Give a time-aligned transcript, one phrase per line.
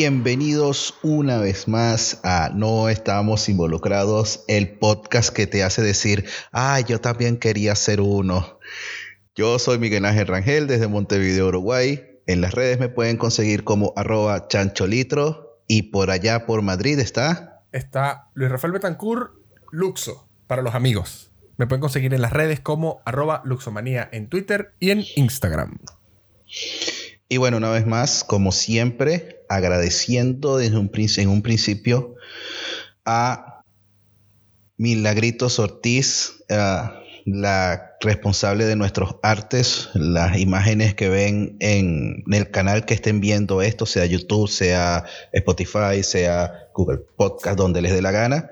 [0.00, 6.78] Bienvenidos una vez más a No Estamos Involucrados, el podcast que te hace decir, ah,
[6.78, 8.60] yo también quería ser uno.
[9.34, 12.20] Yo soy Miguel Ángel Rangel desde Montevideo, Uruguay.
[12.28, 17.64] En las redes me pueden conseguir como arroba chancholitro y por allá por Madrid está...
[17.72, 19.32] Está Luis Rafael Betancourt,
[19.72, 21.32] Luxo, para los amigos.
[21.56, 25.80] Me pueden conseguir en las redes como arroba luxomanía en Twitter y en Instagram.
[27.28, 32.14] Y bueno, una vez más, como siempre, agradeciendo desde un, en un principio
[33.04, 33.62] a
[34.76, 36.44] Milagritos Ortiz,
[37.24, 43.60] la responsable de nuestros artes, las imágenes que ven en, el canal que estén viendo
[43.60, 48.50] esto, sea YouTube, sea Spotify, sea Google Podcast, donde les dé la gana.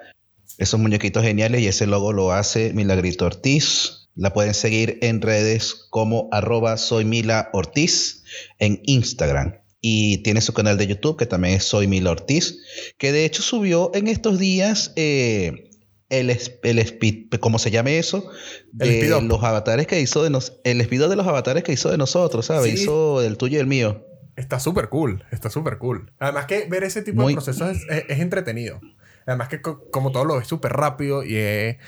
[0.59, 4.09] Esos muñequitos geniales y ese logo lo hace Milagrito Ortiz.
[4.15, 8.25] La pueden seguir en redes como arroba soy Mila Ortiz
[8.59, 9.66] en Instagram.
[9.81, 12.59] Y tiene su canal de YouTube que también es Soy Mila Ortiz,
[12.99, 15.71] que de hecho subió en estos días eh,
[16.09, 18.31] el, el speed, ¿cómo se llame eso?
[18.73, 21.99] De los avatares que hizo de nos, el speed de los avatares que hizo de
[21.99, 22.73] nosotros, ¿sabes?
[22.73, 24.05] Hizo el tuyo y el mío.
[24.35, 26.13] Está súper cool, está súper cool.
[26.19, 28.81] Además que ver ese tipo de procesos es, es entretenido.
[29.27, 31.79] Además que como todo lo ves súper rápido y es,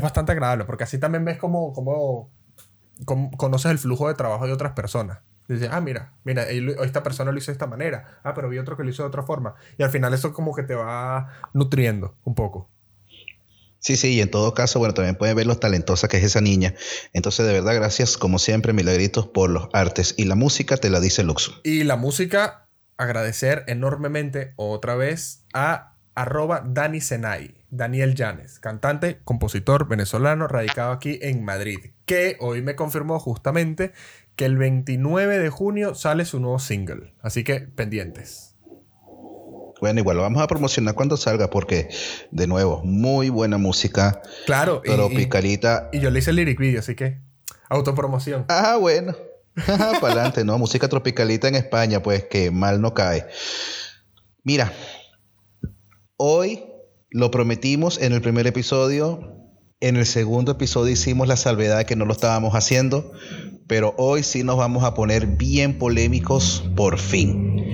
[0.00, 2.30] bastante agradable, porque así también ves cómo, cómo,
[3.36, 5.18] conoces el flujo de trabajo de otras personas.
[5.48, 8.20] Dices, ah, mira, mira, esta persona lo hizo de esta manera.
[8.24, 9.54] Ah, pero vi otro que lo hizo de otra forma.
[9.78, 12.68] Y al final eso como que te va nutriendo un poco.
[13.78, 16.40] Sí, sí, y en todo caso, bueno, también pueden ver lo talentosa que es esa
[16.40, 16.74] niña.
[17.12, 20.14] Entonces, de verdad, gracias como siempre, Milagritos, por los artes.
[20.16, 21.60] Y la música te la dice Luxo.
[21.62, 22.66] Y la música,
[22.96, 31.18] agradecer enormemente otra vez a arroba Dani Senay, Daniel Llanes, cantante, compositor venezolano radicado aquí
[31.22, 33.92] en Madrid, que hoy me confirmó justamente
[34.36, 37.14] que el 29 de junio sale su nuevo single.
[37.20, 38.54] Así que pendientes.
[39.80, 41.88] Bueno, igual lo vamos a promocionar cuando salga porque,
[42.30, 44.22] de nuevo, muy buena música.
[44.46, 44.80] Claro.
[44.82, 45.90] Tropicalita.
[45.92, 47.20] Y, yo le hice el lyric video, así que
[47.68, 48.46] autopromoción.
[48.48, 49.16] Ah, bueno.
[49.66, 50.58] Para adelante, ¿no?
[50.58, 53.26] Música tropicalita en España, pues que mal no cae.
[54.44, 54.72] Mira,
[56.18, 56.64] Hoy
[57.10, 59.34] lo prometimos en el primer episodio.
[59.80, 63.12] En el segundo episodio hicimos la salvedad de que no lo estábamos haciendo.
[63.66, 67.64] Pero hoy sí nos vamos a poner bien polémicos por fin.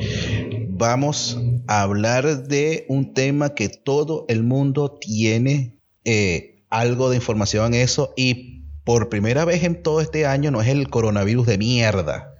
[0.71, 1.39] Vamos
[1.69, 7.83] a hablar de un tema que todo el mundo tiene eh, algo de información en
[7.83, 8.15] eso.
[8.17, 12.33] Y por primera vez en todo este año no es el coronavirus de mierda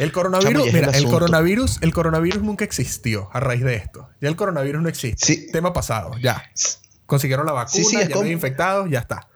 [0.00, 4.08] el coronavirus, mira, el, coronavirus, el coronavirus nunca existió a raíz de esto.
[4.18, 5.26] Ya el coronavirus no existe.
[5.26, 5.52] Sí.
[5.52, 6.42] Tema pasado, ya.
[7.04, 8.26] Consiguieron la vacuna, sí, ya como...
[8.26, 9.28] infectados, ya está.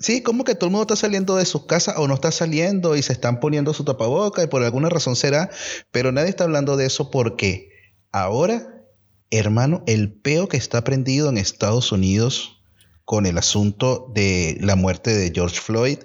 [0.00, 2.96] Sí, como que todo el mundo está saliendo de sus casas o no está saliendo
[2.96, 5.50] y se están poniendo su tapaboca y por alguna razón será,
[5.90, 7.70] pero nadie está hablando de eso porque
[8.10, 8.82] ahora,
[9.30, 12.62] hermano, el peo que está prendido en Estados Unidos
[13.04, 15.98] con el asunto de la muerte de George Floyd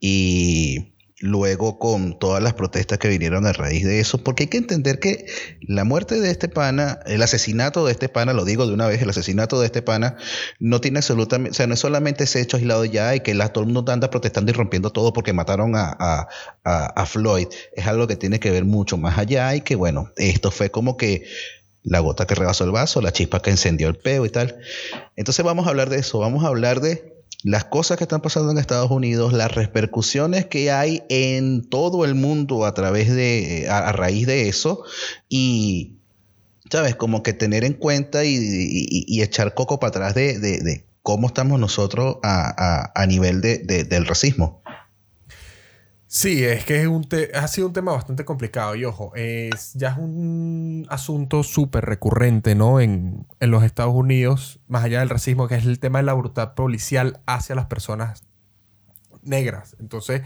[0.00, 4.58] y luego con todas las protestas que vinieron a raíz de eso, porque hay que
[4.58, 5.26] entender que
[5.62, 9.00] la muerte de este pana, el asesinato de este pana, lo digo de una vez,
[9.00, 10.16] el asesinato de este pana
[10.60, 13.48] no tiene absolutamente, o sea, no es solamente ese hecho aislado ya y que la,
[13.48, 16.28] todo el mundo anda protestando y rompiendo todo porque mataron a,
[16.64, 20.50] a Floyd, es algo que tiene que ver mucho más allá y que bueno, esto
[20.50, 21.24] fue como que
[21.82, 24.58] la gota que rebasó el vaso, la chispa que encendió el peo y tal.
[25.14, 28.50] Entonces vamos a hablar de eso, vamos a hablar de las cosas que están pasando
[28.50, 33.92] en Estados Unidos, las repercusiones que hay en todo el mundo a través de, a,
[33.92, 34.84] raíz de eso
[35.28, 35.98] y,
[36.70, 36.96] ¿sabes?
[36.96, 43.06] Como que tener en cuenta y, echar coco para atrás de, cómo estamos nosotros a,
[43.08, 44.62] nivel del racismo.
[46.16, 49.90] Sí, es que es un ha sido un tema bastante complicado y ojo, es, ya
[49.90, 52.80] es un asunto súper recurrente ¿no?
[52.80, 56.14] En, en, los Estados Unidos, más allá del racismo, que es el tema de la
[56.14, 58.24] brutalidad policial hacia las personas
[59.20, 59.76] negras.
[59.78, 60.22] Entonces,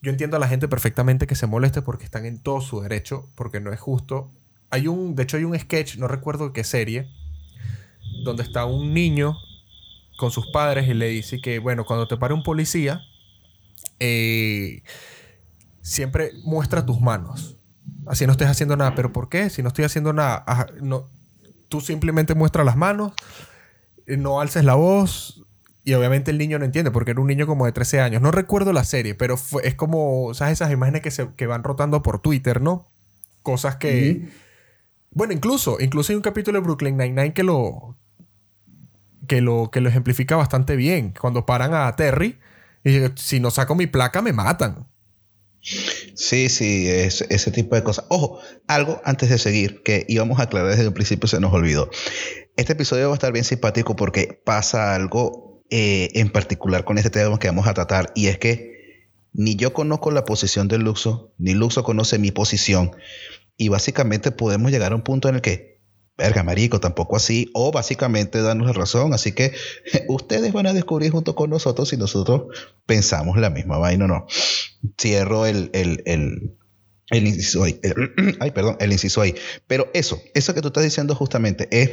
[0.00, 3.28] yo entiendo a la gente perfectamente que se moleste porque están en todo su derecho,
[3.34, 4.30] porque no es justo.
[4.70, 7.08] Hay un, de hecho hay un sketch, no recuerdo qué serie,
[8.22, 9.34] donde está un niño
[10.18, 13.00] con sus padres y le dice que, bueno, cuando te pare un policía,
[14.04, 14.82] eh,
[15.80, 17.56] siempre muestra tus manos.
[18.06, 18.94] Así no estés haciendo nada.
[18.94, 19.48] ¿Pero por qué?
[19.48, 20.44] Si no estoy haciendo nada,
[20.82, 21.08] no,
[21.68, 23.12] tú simplemente muestras las manos,
[24.06, 25.42] eh, no alces la voz.
[25.86, 28.22] Y obviamente el niño no entiende, porque era un niño como de 13 años.
[28.22, 30.54] No recuerdo la serie, pero es como, ¿sabes?
[30.54, 32.90] Esas imágenes que, se, que van rotando por Twitter, ¿no?
[33.42, 34.30] Cosas que...
[35.10, 37.96] Bueno, incluso, incluso hay un capítulo de Brooklyn Nine-Nine que lo,
[39.28, 41.12] que, lo, que lo ejemplifica bastante bien.
[41.18, 42.38] Cuando paran a Terry
[42.84, 44.86] y si no saco mi placa, me matan.
[46.14, 48.04] Sí, sí, es, ese tipo de cosas.
[48.10, 48.38] Ojo,
[48.68, 51.90] algo antes de seguir que íbamos a aclarar desde el principio se nos olvidó.
[52.56, 57.10] Este episodio va a estar bien simpático porque pasa algo eh, en particular con este
[57.10, 58.74] tema que vamos a tratar y es que
[59.32, 62.92] ni yo conozco la posición del Luxo, ni Luxo conoce mi posición
[63.56, 65.73] y básicamente podemos llegar a un punto en el que
[66.16, 69.12] verga, marico, tampoco así, o básicamente darnos la razón.
[69.14, 69.52] Así que
[70.08, 72.44] ustedes van a descubrir junto con nosotros si nosotros
[72.86, 74.26] pensamos la misma vaina o no.
[75.00, 76.56] Cierro el, el, el,
[77.10, 77.80] el inciso ahí.
[78.40, 79.34] ay, perdón, el inciso ahí.
[79.66, 81.90] Pero eso, eso que tú estás diciendo justamente es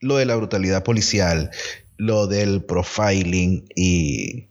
[0.00, 1.50] lo de la brutalidad policial,
[1.96, 4.48] lo del profiling y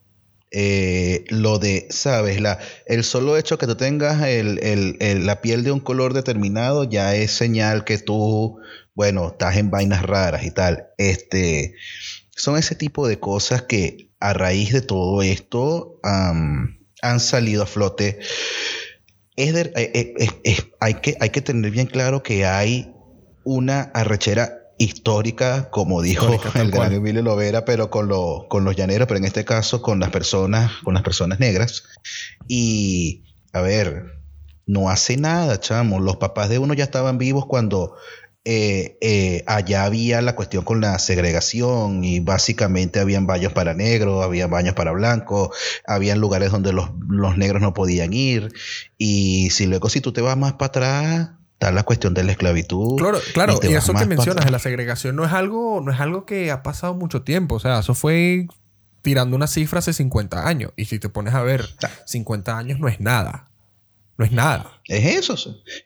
[0.54, 5.80] eh, lo de, sabes, la, el solo hecho que tú tengas la piel de un
[5.80, 8.60] color determinado ya es señal que tú,
[8.94, 10.90] bueno, estás en vainas raras y tal.
[11.00, 11.74] Este,
[12.36, 18.20] son ese tipo de cosas que a raíz de todo esto han salido a flote.
[19.36, 22.94] Eh, eh, hay, que, hay que tener bien claro que hay
[23.44, 28.10] una arrechera histórica, como dijo el gran Emilio Lovera, pero con,
[28.48, 31.84] con los llaneros, pero en este caso con las personas, con las personas negras.
[32.48, 34.06] Y, a ver,
[34.66, 36.00] no hace nada, chamo.
[36.00, 37.96] Los papás de uno ya estaban vivos cuando
[38.46, 44.24] eh, eh, allá había la cuestión con la segregación y básicamente habían baños para negros,
[44.24, 45.56] había baños para blancos,
[45.86, 48.52] habían lugares donde los, los negros no podían ir.
[48.98, 51.30] Y si luego si tú te vas más para atrás,
[51.72, 52.98] la cuestión de la esclavitud.
[52.98, 56.26] Claro, claro, y, eso que mencionas de la segregación no es algo, no es algo
[56.26, 57.56] que ha pasado mucho tiempo.
[57.56, 58.48] O sea, eso fue
[59.02, 60.72] tirando una cifra hace 50 años.
[60.76, 61.66] Y si te pones a ver,
[62.06, 63.50] 50 años no es nada.
[64.18, 64.80] No es nada.
[64.88, 65.36] Es eso,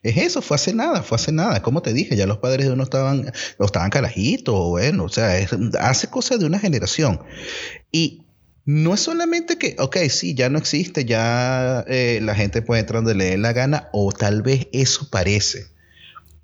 [0.03, 1.61] es eso, fue hace nada, fue hace nada.
[1.61, 5.47] Como te dije, ya los padres de uno estaban, estaban carajitos, bueno, o sea,
[5.79, 7.21] hace cosas de una generación.
[7.91, 8.26] Y
[8.67, 13.01] no es solamente que, ok, sí, ya no existe, ya eh, la gente puede entrar
[13.01, 15.67] donde le dé la gana, o tal vez eso parece.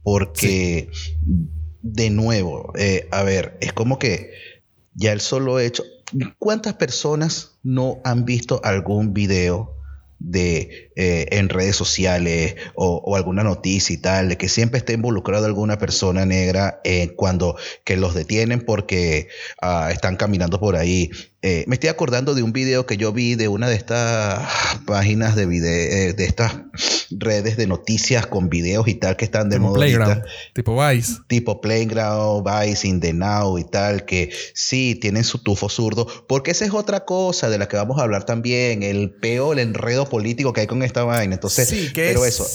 [0.04, 0.90] Porque,
[1.82, 4.32] de nuevo, eh, a ver, es como que
[4.94, 5.84] ya el solo hecho,
[6.40, 9.76] ¿cuántas personas no han visto algún video
[10.24, 15.46] de eh, en redes sociales o, alguna noticia y tal, de que siempre esté involucrado
[15.46, 19.28] alguna persona negra eh, cuando que los detienen porque
[19.62, 21.12] ah, están caminando por ahí.
[21.46, 24.48] Eh, me estoy acordando de un video que yo vi de una de estas
[24.86, 26.54] páginas de video, de estas
[27.10, 29.76] redes de noticias con videos y tal que están de moda.
[29.76, 30.24] Playground,
[30.54, 31.16] tipo Vice.
[31.28, 36.52] Tipo Playground, Vice, In the Now y tal, que sí tienen su tufo zurdo, porque
[36.52, 40.08] esa es otra cosa de la que vamos a hablar también, el peor, el enredo
[40.08, 41.34] político que hay con esta vaina.
[41.34, 42.48] Entonces, sí, que pero eso.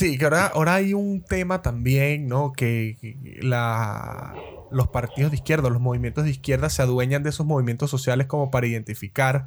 [0.00, 2.54] Sí, que ahora, ahora hay un tema también, ¿no?
[2.54, 2.96] Que
[3.42, 4.34] la,
[4.70, 8.50] los partidos de izquierda, los movimientos de izquierda se adueñan de esos movimientos sociales como
[8.50, 9.44] para identificar.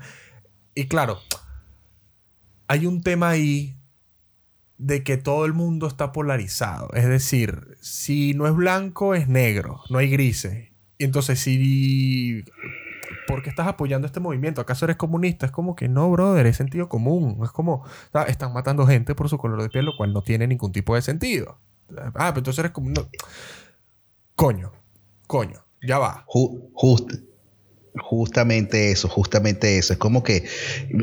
[0.76, 1.18] Y claro,
[2.68, 3.76] hay un tema ahí
[4.78, 6.94] de que todo el mundo está polarizado.
[6.94, 10.70] Es decir, si no es blanco, es negro, no hay grises.
[11.00, 12.46] Entonces, si
[13.28, 14.62] ¿por qué estás apoyando este movimiento?
[14.62, 15.46] ¿Acaso eres comunista?
[15.46, 17.40] Es como que no, brother, es sentido común.
[17.44, 17.84] Es como,
[18.28, 21.02] están matando gente por su color de piel, lo cual no tiene ningún tipo de
[21.02, 21.60] sentido.
[22.16, 22.92] Ah, pero entonces eres como...
[24.36, 24.72] Coño,
[25.28, 26.26] coño, ya va.
[26.28, 27.16] justo.
[27.96, 29.94] Justamente eso, justamente eso.
[29.94, 30.46] Es como que,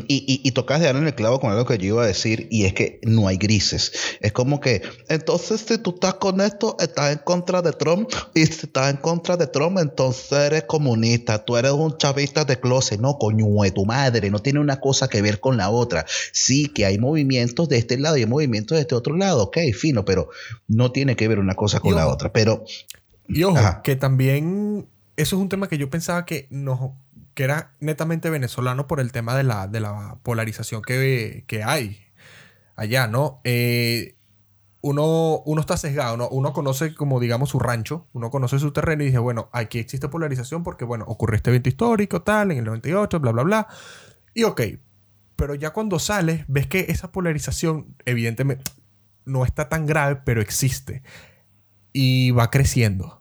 [0.09, 2.47] y, y, tocas de dar en el clavo con algo que yo iba a decir,
[2.51, 3.93] y es que no hay grises.
[4.19, 8.45] Es como que, entonces si tú estás con esto, estás en contra de Trump, y
[8.45, 12.99] si estás en contra de Trump, entonces eres comunista, tú eres un chavista de closet,
[12.99, 16.05] no, coño, de tu madre, no tiene una cosa que ver con la otra.
[16.33, 19.59] Sí, que hay movimientos de este lado y hay movimientos de este otro lado, ok,
[19.73, 20.29] fino, pero
[20.67, 22.33] no tiene que ver una cosa con la otra.
[22.33, 22.65] Pero.
[23.29, 24.89] Y ojo, que también
[25.21, 26.97] eso es un tema que yo pensaba que, no,
[27.33, 31.99] que era netamente venezolano por el tema de la, de la polarización que, que hay
[32.75, 33.41] allá, ¿no?
[33.43, 34.15] Eh,
[34.81, 36.27] uno, uno está sesgado, ¿no?
[36.29, 40.09] Uno conoce como, digamos, su rancho, uno conoce su terreno y dice, bueno, aquí existe
[40.09, 43.67] polarización porque, bueno, ocurrió este evento histórico, tal, en el 98, bla, bla, bla.
[44.33, 44.61] Y ok,
[45.35, 48.63] pero ya cuando sales, ves que esa polarización, evidentemente,
[49.25, 51.03] no está tan grave, pero existe.
[51.93, 53.20] Y va creciendo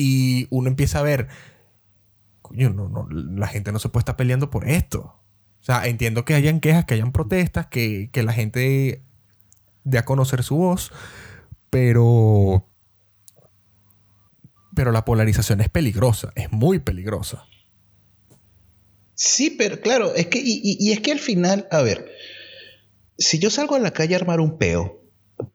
[0.00, 1.26] y uno empieza a ver,
[2.40, 5.00] coño, no, no, la gente no se puede estar peleando por esto.
[5.60, 9.02] O sea, entiendo que hayan quejas, que hayan protestas, que, la gente
[9.82, 10.92] dé a conocer su voz,
[11.68, 12.64] pero
[14.76, 17.44] pero la polarización es peligrosa, es muy peligrosa.
[19.14, 22.08] Sí, pero claro, es que, y, y, es que al final, a ver,
[23.18, 25.02] si yo salgo a la calle a armar un peo,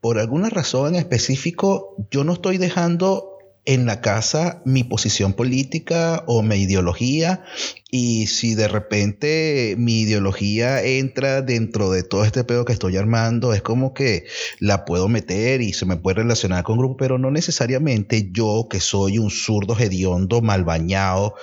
[0.02, 3.33] por alguna razón en específico, yo no estoy dejando
[3.65, 7.43] en la casa mi posición política o mi ideología
[7.89, 13.53] y si de repente mi ideología entra dentro de todo este pedo que estoy armando,
[13.53, 14.25] es como que
[14.60, 18.79] la puedo meter y se me puede relacionar con grupo, pero no necesariamente yo que
[18.79, 21.36] soy un zurdo hediondo, mal bañado,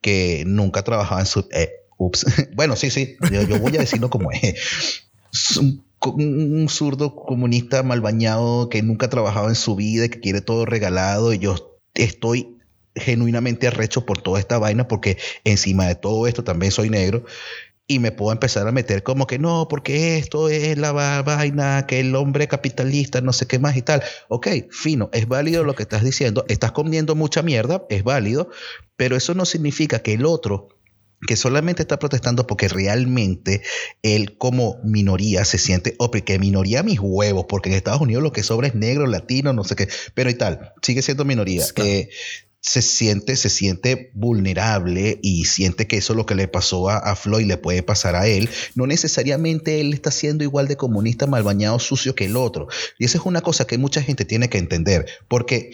[0.00, 1.46] que nunca trabajaba en su...
[1.52, 2.24] Eh, ups.
[2.54, 5.04] bueno, sí, sí, yo, voy a decirlo como es.
[6.00, 10.40] Un, zurdo comunista mal bañado que nunca ha trabajado en su vida y que quiere
[10.40, 12.56] todo regalado y yo estoy
[12.94, 17.24] genuinamente arrecho por toda esta vaina porque encima de todo esto también soy negro
[17.90, 22.00] y me puedo empezar a meter como que no, porque esto es la vaina, que
[22.00, 24.02] el hombre capitalista, no sé qué más y tal.
[24.28, 28.50] Ok, fino, es válido lo que estás diciendo, estás comiendo mucha mierda, es válido,
[28.96, 30.68] pero eso no significa que el otro
[31.26, 33.62] que solamente está protestando porque realmente
[34.02, 38.32] él como minoría se siente, o que minoría mis huevos, porque en Estados Unidos lo
[38.32, 41.64] que sobra es negro, latino, no sé qué, pero y tal, sigue siendo minoría.
[41.76, 42.08] Eh,
[42.60, 46.98] se siente, se siente vulnerable y siente que eso es lo que le pasó a,
[46.98, 48.50] a, Floyd le puede pasar a él.
[48.74, 52.66] No necesariamente él está siendo igual de comunista, mal bañado, sucio que el otro.
[52.98, 55.70] Y esa es una cosa que mucha gente tiene que entender, porque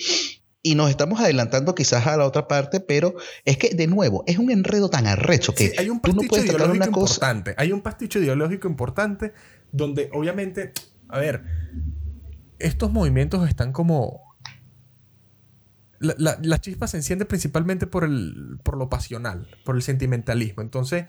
[0.67, 4.39] y nos estamos adelantando quizás a la otra parte, pero es que de nuevo es
[4.39, 7.15] un enredo tan arrecho que hay un tú no puedes una cosa.
[7.15, 7.55] Importante.
[7.59, 9.35] Hay un pasticho ideológico importante
[9.71, 10.73] donde obviamente,
[11.09, 11.45] a ver,
[12.59, 14.23] estos movimientos están como
[16.01, 20.63] la, la, chispa se enciende principalmente por, el, por lo pasional, por el sentimentalismo.
[20.63, 21.05] Entonces,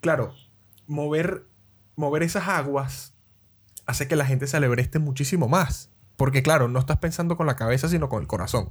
[0.00, 0.32] claro,
[0.86, 1.48] mover,
[1.96, 3.14] mover esas aguas
[3.84, 5.90] hace que la gente se alebreste muchísimo más.
[6.16, 8.70] Porque claro, no estás pensando con la cabeza, sino con el corazón.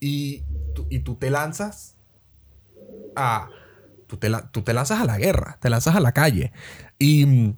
[0.00, 0.44] Y,
[0.90, 1.96] y tú te lanzas
[3.16, 3.48] a...
[4.06, 6.52] Tú te, tú te lanzas a la guerra, te lanzas a la calle.
[6.98, 7.56] Y mm,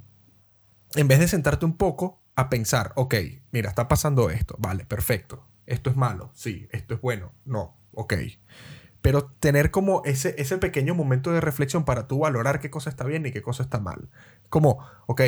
[0.96, 3.14] en vez de sentarte un poco a pensar, ok,
[3.50, 5.46] mira, está pasando esto, vale, perfecto.
[5.66, 8.14] Esto es malo, sí, esto es bueno, no, ok.
[9.02, 13.04] Pero tener como ese, ese pequeño momento de reflexión para tú valorar qué cosa está
[13.04, 14.08] bien y qué cosa está mal.
[14.48, 15.22] Como, ok,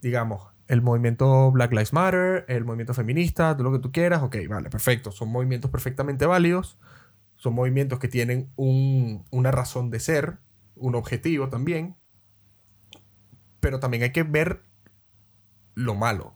[0.00, 4.36] digamos, el movimiento Black Lives Matter, el movimiento feminista, todo lo que tú quieras, ok,
[4.48, 6.78] vale, perfecto, son movimientos perfectamente válidos,
[7.36, 10.38] son movimientos que tienen una razón de ser,
[10.74, 11.96] un objetivo también,
[13.60, 14.62] pero también hay que ver
[15.74, 16.34] lo malo.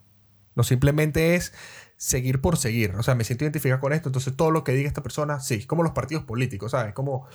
[0.55, 1.53] No simplemente es
[1.97, 4.89] seguir por seguir, o sea, me siento identificado con esto, entonces todo lo que diga
[4.89, 6.95] esta persona, sí, como los partidos políticos, ¿sabes?
[6.95, 7.27] Como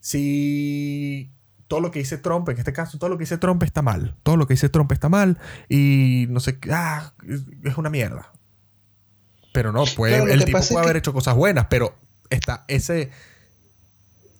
[0.00, 1.35] si
[1.68, 4.16] todo lo que dice Trump, en este caso, todo lo que dice Trump está mal.
[4.22, 7.12] Todo lo que dice Trump está mal y no sé, ah,
[7.64, 8.32] es una mierda.
[9.52, 11.96] Pero no, puede, el tipo puede haber hecho cosas buenas, pero
[12.28, 13.10] está ese,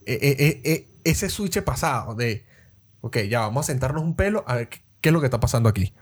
[0.05, 2.45] e, e, e, ese switch pasado de,
[3.01, 5.69] ok, ya vamos a sentarnos un pelo a ver qué, es lo que está pasando
[5.69, 5.95] aquí.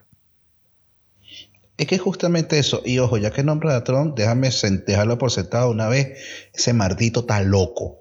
[1.76, 4.50] Es que justamente eso, y ojo, ya que nombra a Trump, déjame
[4.87, 6.19] dejarlo por sentado una vez,
[6.52, 8.00] ese maldito está loco.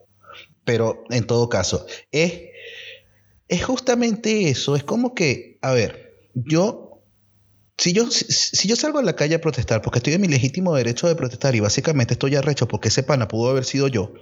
[0.65, 2.52] Pero en todo caso, es
[3.47, 4.75] es justamente eso.
[4.75, 7.03] Es como que, a ver, yo,
[7.77, 10.75] si yo, si, yo salgo a la calle a protestar porque estoy en mi legítimo
[10.75, 14.13] derecho de protestar y básicamente estoy arrecho porque ese pana pudo haber sido yo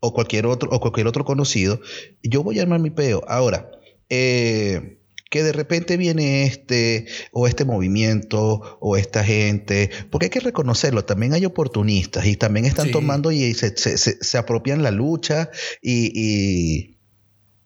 [0.00, 1.80] o cualquier otro, o cualquier otro conocido,
[2.22, 3.24] yo voy a armar mi peo.
[3.28, 3.70] Ahora,
[4.10, 4.98] eh,
[5.30, 11.04] que de repente viene este o este movimiento o esta gente, porque hay que reconocerlo,
[11.04, 15.50] también hay oportunistas y también están tomando y se, se, apropian la lucha
[15.82, 16.95] y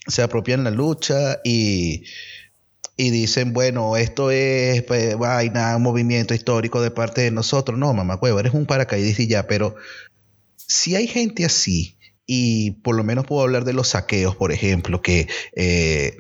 [0.06, 2.04] se apropian la lucha y,
[2.96, 7.78] y dicen, bueno, esto es pues, vaina, un movimiento histórico de parte de nosotros.
[7.78, 9.76] No, mamá, huevo, eres un paracaidista y ya, pero
[10.56, 15.02] si hay gente así, y por lo menos puedo hablar de los saqueos, por ejemplo,
[15.02, 15.28] que...
[15.54, 16.16] Eh,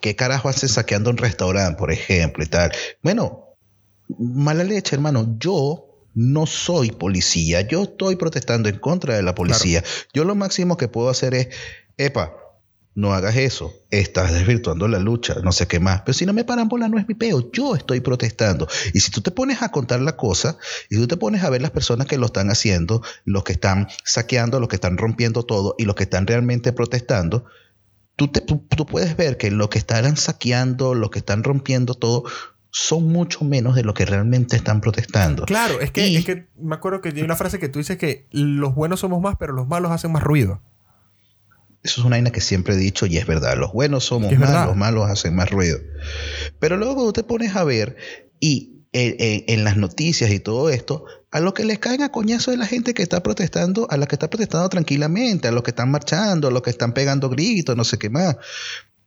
[0.00, 2.72] ¿Qué carajo hacen saqueando un restaurante, por ejemplo, y tal?
[3.02, 3.56] Bueno,
[4.18, 5.36] mala leche, hermano.
[5.38, 7.62] Yo no soy policía.
[7.62, 9.82] Yo estoy protestando en contra de la policía.
[10.12, 11.48] Yo lo máximo que puedo hacer es,
[11.96, 12.36] epa,
[12.94, 16.02] no hagas eso, estás desvirtuando la lucha, no sé qué más.
[16.02, 18.68] Pero si no me paran bola, no es mi peo, yo estoy protestando.
[18.92, 20.56] Y si tú te pones a contar la cosa
[20.88, 23.88] y tú te pones a ver las personas que lo están haciendo, los que están
[24.04, 27.46] saqueando, los que están rompiendo todo y los que están realmente protestando,
[28.14, 32.24] tú, te, tú, puedes ver que los que están saqueando, los que están rompiendo todo,
[32.70, 35.46] son mucho menos de lo que realmente están protestando.
[35.46, 38.26] Claro, es que, es que me acuerdo que hay una frase que tú dices que
[38.30, 40.60] los buenos somos más, pero los malos hacen más ruido.
[41.84, 43.56] Eso es una vaina que siempre he dicho y es verdad.
[43.56, 45.78] Los buenos somos más, los malos hacen más ruido.
[46.58, 47.96] Pero luego tú te pones a ver
[48.40, 52.56] y en, las noticias y todo esto, a lo que les caen a coñazo de
[52.56, 55.90] la gente que está protestando, a la que está protestando tranquilamente, a los que están
[55.90, 58.36] marchando, a los que están pegando gritos, no sé qué más.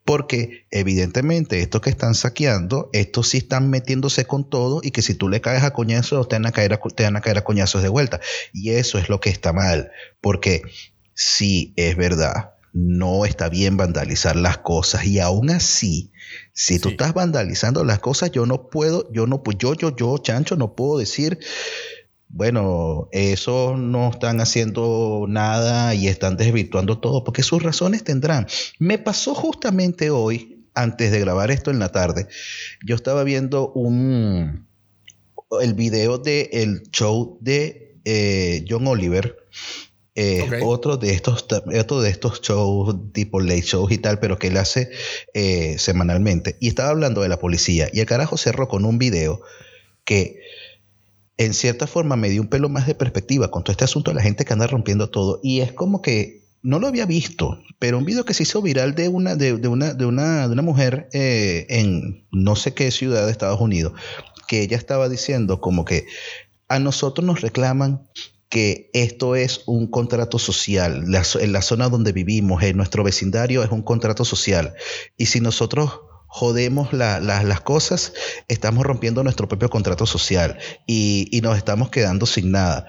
[0.03, 5.15] Porque evidentemente estos que están saqueando, estos sí están metiéndose con todo y que si
[5.15, 7.43] tú le caes a coñazos, te van a caer a, te van a, caer a
[7.43, 8.19] coñazos de vuelta.
[8.53, 9.91] Y eso es lo que está mal.
[10.21, 10.63] Porque
[11.13, 15.05] sí, es verdad, no está bien vandalizar las cosas.
[15.05, 16.11] Y aún así,
[16.53, 20.55] si tú estás vandalizando las cosas, yo no puedo, yo no, yo, yo, yo, chancho,
[20.55, 21.39] no puedo decir,
[22.29, 28.45] bueno, eso no están haciendo nada y están desvirtuando todo, porque sus razones tendrán.
[28.77, 32.27] Me pasó justamente hoy, antes de grabar esto en la tarde,
[32.85, 34.67] yo estaba viendo un
[35.61, 39.35] el video del el show de eh, John Oliver
[40.19, 41.45] eh, otro de estos
[41.79, 44.89] otro de estos shows tipo late shows y tal pero que él hace
[45.35, 46.57] eh, semanalmente.
[46.59, 47.87] Y estaba hablando de la policía.
[47.93, 49.41] Y el carajo cerró con un video
[50.05, 50.39] que
[51.37, 54.15] en cierta forma me dio un pelo más de perspectiva con todo este asunto de
[54.15, 55.39] la gente que anda rompiendo todo.
[55.43, 58.95] Y es como que no lo había visto, pero un video que se hizo viral
[58.95, 63.27] de una, de, una, de una, de una mujer eh, en no sé qué ciudad
[63.27, 63.93] de Estados Unidos,
[64.47, 66.07] que ella estaba diciendo como que
[66.67, 68.07] a nosotros nos reclaman
[68.49, 71.05] que esto es un contrato social.
[71.05, 74.73] en la zona donde vivimos, en nuestro vecindario, es un contrato social.
[75.17, 78.13] Y si nosotros jodemos las cosas,
[78.47, 82.87] estamos rompiendo nuestro propio contrato social y, y nos estamos quedando sin nada.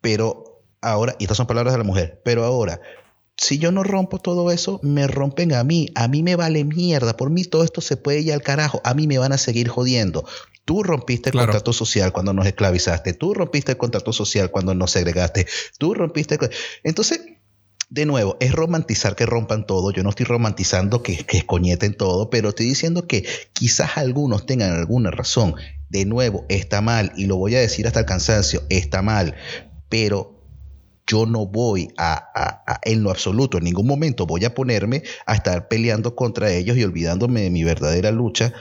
[0.00, 2.80] Pero ahora, y estas son palabras de la mujer, pero ahora,
[3.36, 5.88] si yo no rompo todo eso, me rompen a mí.
[5.94, 7.16] A mí me vale mierda.
[7.16, 8.80] Por mí todo esto se puede ir al carajo.
[8.84, 10.24] A mí me van a seguir jodiendo.
[10.64, 13.12] Tú rompiste el contrato social cuando nos esclavizaste.
[13.12, 15.46] Tú rompiste el contrato social cuando nos segregaste.
[15.78, 16.38] Tú rompiste.
[16.82, 17.20] Entonces,
[17.90, 19.90] de nuevo, es romantizar que rompan todo.
[19.90, 24.72] Yo no estoy romantizando que, que escoñeten todo, pero estoy diciendo que quizás algunos tengan
[24.72, 25.54] alguna razón.
[25.90, 29.36] De nuevo, está mal, y lo voy a decir hasta el cansancio, está mal,
[29.88, 30.34] pero
[31.06, 35.68] yo no voy a, en lo absoluto, en ningún momento voy a ponerme a estar
[35.68, 38.54] peleando contra ellos y olvidándome de mi verdadera lucha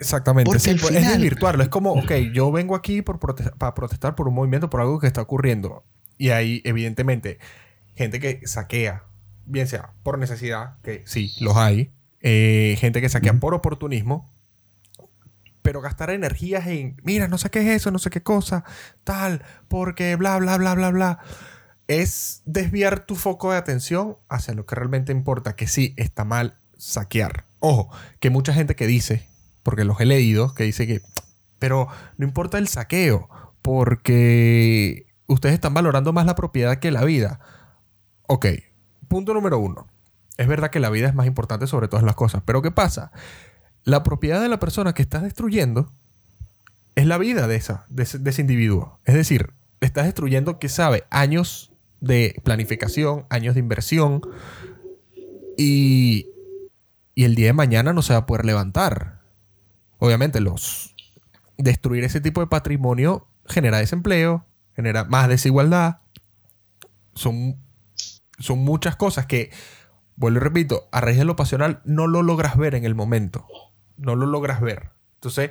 [0.00, 0.58] Exactamente.
[0.58, 1.62] Sí, pues, es desvirtuarlo.
[1.62, 5.06] Es como, ok, yo vengo aquí por para protestar por un movimiento, por algo que
[5.06, 5.84] está ocurriendo.
[6.16, 7.38] Y hay, evidentemente,
[7.94, 9.04] gente que saquea,
[9.44, 11.92] bien sea por necesidad, que sí, los hay.
[12.22, 14.32] Eh, gente que saquea por oportunismo.
[15.62, 18.64] Pero gastar energías en, mira, no saques eso, no sé qué cosa,
[19.04, 21.18] tal, porque bla, bla, bla, bla, bla.
[21.86, 26.56] Es desviar tu foco de atención hacia lo que realmente importa, que sí, está mal
[26.78, 27.44] saquear.
[27.58, 29.28] Ojo, que mucha gente que dice,
[29.62, 31.02] porque los he leído, que dice que,
[31.58, 33.28] pero no importa el saqueo,
[33.62, 37.40] porque ustedes están valorando más la propiedad que la vida.
[38.26, 38.46] Ok,
[39.08, 39.86] punto número uno.
[40.36, 43.12] Es verdad que la vida es más importante sobre todas las cosas, pero ¿qué pasa?
[43.84, 45.92] La propiedad de la persona que estás destruyendo
[46.94, 49.00] es la vida de, esa, de, ese, individuo.
[49.04, 54.22] Es decir, estás destruyendo, que sabe, años de planificación, años de inversión
[55.56, 56.30] y,
[57.14, 59.19] y el día de mañana no se va a poder levantar
[60.00, 60.94] obviamente los
[61.56, 65.98] destruir ese tipo de patrimonio genera desempleo, genera más desigualdad.
[67.14, 67.56] Son,
[68.38, 69.50] son muchas cosas que,
[70.16, 73.46] vuelvo y repito, a raíz de lo pasional no lo logras ver en el momento.
[73.96, 74.90] No lo logras ver.
[75.14, 75.50] Entonces,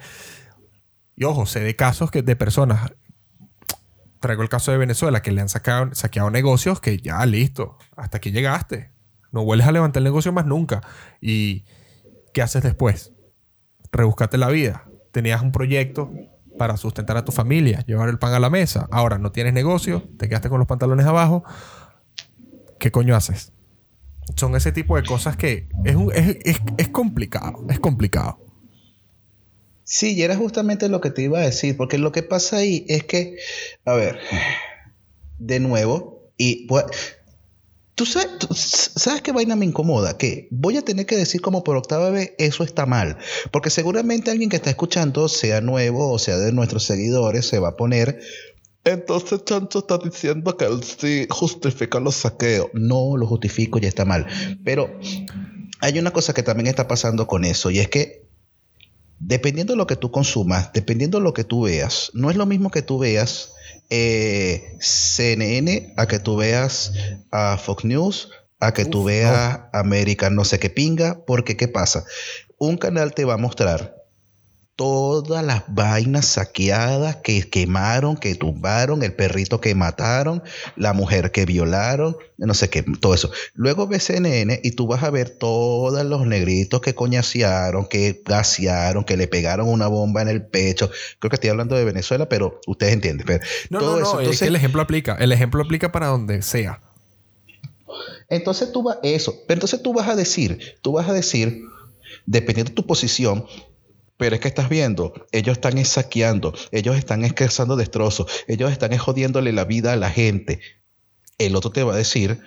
[1.15, 2.91] y ojo, sé de casos que de personas.
[4.19, 8.17] Traigo el caso de Venezuela que le han sacado, saqueado negocios que ya listo, hasta
[8.17, 8.91] aquí llegaste.
[9.31, 10.81] No vuelves a levantar el negocio más nunca.
[11.21, 11.65] ¿Y
[12.33, 13.13] qué haces después?
[13.91, 14.85] Rebuscate la vida.
[15.11, 16.11] Tenías un proyecto
[16.57, 18.87] para sustentar a tu familia, llevar el pan a la mesa.
[18.91, 21.43] Ahora no tienes negocio, te quedaste con los pantalones abajo.
[22.77, 23.51] ¿Qué coño haces?
[24.35, 28.39] Son ese tipo de cosas que es, es, complicado, es complicado.
[29.83, 32.85] Sí, y era justamente lo que te iba a decir, porque lo que pasa ahí
[32.87, 33.37] es que,
[33.85, 34.19] a ver,
[35.39, 36.85] de nuevo, y pues,
[37.99, 40.17] ¿Tú sabes, qué vaina me incomoda?
[40.17, 43.17] Que voy a tener que decir como por octava vez, eso está mal.
[43.51, 47.67] Porque seguramente alguien que está escuchando, sea nuevo o sea de nuestros seguidores, se va
[47.67, 48.21] a poner,
[48.85, 52.69] entonces Chancho está diciendo que él sí justifica los saqueos.
[52.71, 54.27] No lo justifico, ya está mal.
[54.63, 54.97] Pero
[55.81, 58.29] hay una cosa que también está pasando con eso y es que
[59.19, 62.45] dependiendo de lo que tú consumas, dependiendo de lo que tú veas, no es lo
[62.45, 63.51] mismo que tú veas
[63.89, 66.93] eh, CNN a que tú veas
[67.31, 72.05] a Fox News, a que tú veas American no sé qué pinga, porque ¿qué pasa?
[72.57, 73.98] Un canal te va a mostrar
[74.79, 80.41] todas las vainas saqueadas que quemaron, que tumbaron, el perrito que mataron,
[80.77, 83.29] la mujer que violaron, no sé qué, todo eso.
[83.55, 89.03] Luego ves CNN y tú vas a ver todos los negritos que coñasearon, que gasearon,
[89.03, 90.89] que le pegaron una bomba en el pecho.
[91.19, 93.41] Creo que estoy hablando de Venezuela, pero ustedes entienden.
[93.69, 95.17] no, no, no, es que el ejemplo aplica.
[95.19, 96.81] El ejemplo aplica para donde sea.
[98.29, 101.63] Entonces tú vas, eso, pero entonces tú vas a decir, tú vas a decir,
[102.25, 103.45] dependiendo de tu posición,
[104.19, 109.53] pero es que estás viendo, ellos están saqueando, ellos están escasando destrozos, ellos están jodiéndole
[109.53, 110.59] la vida a la gente.
[111.37, 112.41] El otro te va a decir,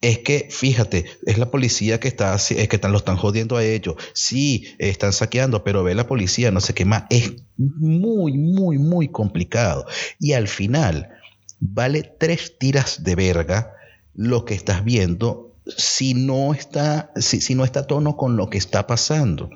[0.00, 3.64] es que, fíjate, es la policía que está, es que están, lo están jodiendo a
[3.64, 3.96] ellos.
[4.14, 7.06] Sí, están saqueando, pero ve la policía, no sé qué más.
[7.10, 9.86] Es muy, muy, muy complicado.
[10.20, 11.08] Y al final,
[11.58, 13.72] vale tres tiras de verga
[14.14, 18.48] lo que estás viendo si no está, si, si no está a tono con lo
[18.48, 19.50] que está pasando.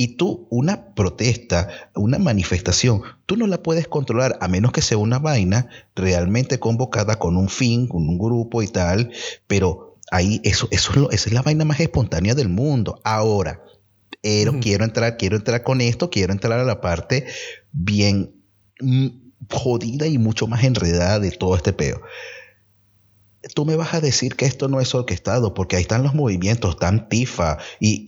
[0.00, 4.96] Y tú, una protesta, una manifestación, tú no la puedes controlar a menos que sea
[4.96, 9.10] una vaina realmente convocada con un fin, con un grupo y tal,
[9.48, 13.00] pero ahí eso, eso es lo, esa es la vaina más espontánea del mundo.
[13.02, 13.64] Ahora,
[14.22, 17.26] pero quiero entrar, quiero entrar con esto, quiero entrar a la parte
[17.72, 18.36] bien
[18.78, 19.08] mm,
[19.50, 22.02] jodida y mucho más enredada de todo este peo
[23.54, 26.72] tú me vas a decir que esto no es orquestado, porque ahí están los movimientos,
[26.72, 28.04] está Antifa y,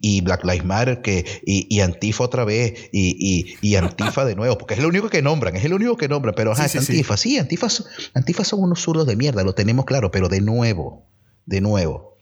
[0.00, 4.80] y, Black Lives Matter que, y, Antifa otra vez y, Antifa de nuevo, porque es
[4.80, 7.68] lo único que nombran, es el único que nombran, pero es Antifa, sí, Antifa,
[8.14, 11.04] Antifa son unos zurdos de mierda, lo tenemos claro, pero de nuevo,
[11.46, 12.18] de nuevo,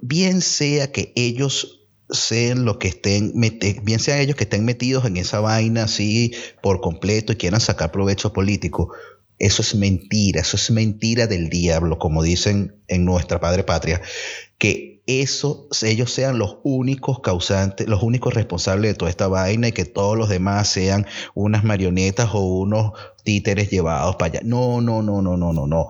[0.00, 1.80] bien sea que ellos
[2.10, 3.32] sean los que estén,
[3.82, 7.90] bien sea ellos que estén metidos en esa vaina así por completo y quieran sacar
[7.92, 8.92] provecho político,
[9.38, 14.00] eso es mentira, eso es mentira del diablo, como dicen en nuestra padre patria,
[14.58, 19.72] que eso, ellos sean los únicos causantes, los únicos responsables de toda esta vaina y
[19.72, 22.92] que todos los demás sean unas marionetas o unos
[23.22, 24.40] títeres llevados para allá.
[24.44, 25.88] No, no, no, no, no, no, no.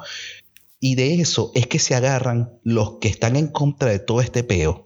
[0.80, 4.42] Y de eso es que se agarran los que están en contra de todo este
[4.42, 4.84] peo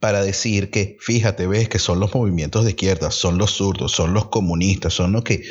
[0.00, 4.14] para decir que, fíjate, ves que son los movimientos de izquierda, son los zurdos, son
[4.14, 5.42] los comunistas, son los que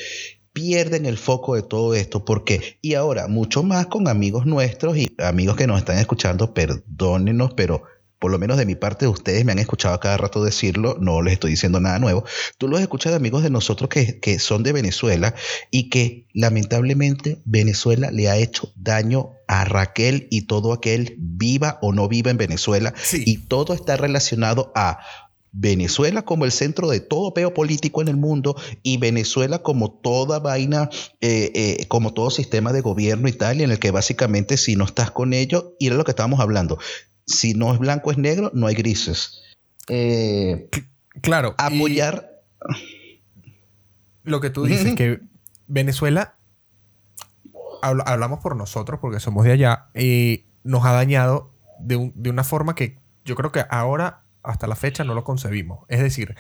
[0.56, 2.24] pierden el foco de todo esto.
[2.24, 7.54] porque Y ahora, mucho más con amigos nuestros y amigos que nos están escuchando, perdónenos,
[7.56, 7.84] pero
[8.20, 11.34] por lo menos de mi parte, ustedes me han escuchado cada rato decirlo, no les
[11.34, 12.24] estoy diciendo nada nuevo.
[12.58, 15.36] Tú los escuchas de amigos de nosotros que, que son de Venezuela
[15.72, 21.92] y que lamentablemente Venezuela le ha hecho daño a Raquel y todo aquel viva o
[21.92, 22.94] no viva en Venezuela.
[23.14, 25.00] Y todo está relacionado a
[25.58, 30.40] Venezuela como el centro de todo peo político en el mundo y Venezuela como toda
[30.40, 30.90] vaina,
[31.22, 34.84] eh, eh, como todo sistema de gobierno y tal, en el que básicamente si no
[34.84, 36.78] estás con ellos, y era lo que estábamos hablando,
[37.26, 39.44] si no es blanco es negro, no hay grises.
[39.88, 40.70] Eh,
[41.22, 41.56] claro.
[41.58, 42.42] Apoyar.
[44.24, 45.22] Lo que tú dices, que
[45.68, 46.36] Venezuela,
[47.82, 52.76] hablamos por nosotros porque somos de allá, y nos ha dañado de, de una forma
[52.76, 55.86] que yo creo que ahora hasta la fecha no lo concebimos.
[55.88, 56.36] Es decir,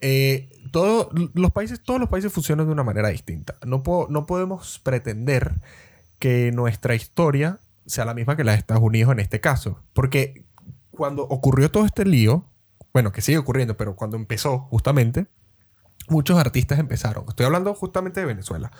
[0.00, 3.56] eh, todos los países, todos los países funcionan de una manera distinta.
[3.64, 5.60] No, no podemos pretender
[6.18, 9.82] que nuestra historia sea la misma que la de Estados Unidos en este caso.
[9.92, 10.46] Porque
[10.90, 12.46] cuando ocurrió todo este lío,
[12.92, 15.26] bueno, que sigue ocurriendo, pero cuando empezó justamente,
[16.08, 17.24] muchos artistas empezaron.
[17.28, 18.70] Estoy hablando justamente de Venezuela,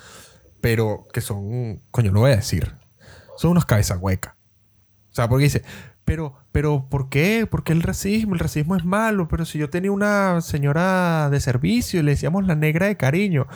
[0.59, 2.75] pero que son, coño, lo voy a decir,
[3.37, 4.35] son unos cabezas huecas.
[5.11, 5.63] O sea, porque dice,
[6.05, 7.47] pero, pero, ¿por qué?
[7.49, 8.33] ¿Por qué el racismo?
[8.33, 9.27] El racismo es malo.
[9.27, 13.47] Pero si yo tenía una señora de servicio y le decíamos la negra de cariño.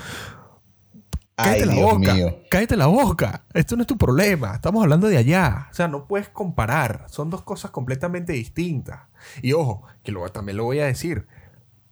[1.36, 2.16] Cállate la boca.
[2.50, 3.46] Cállate la boca.
[3.54, 4.56] Esto no es tu problema.
[4.56, 5.68] Estamos hablando de allá.
[5.70, 7.06] O sea, no puedes comparar.
[7.10, 9.02] Son dos cosas completamente distintas.
[9.42, 11.28] Y ojo, que luego también lo voy a decir.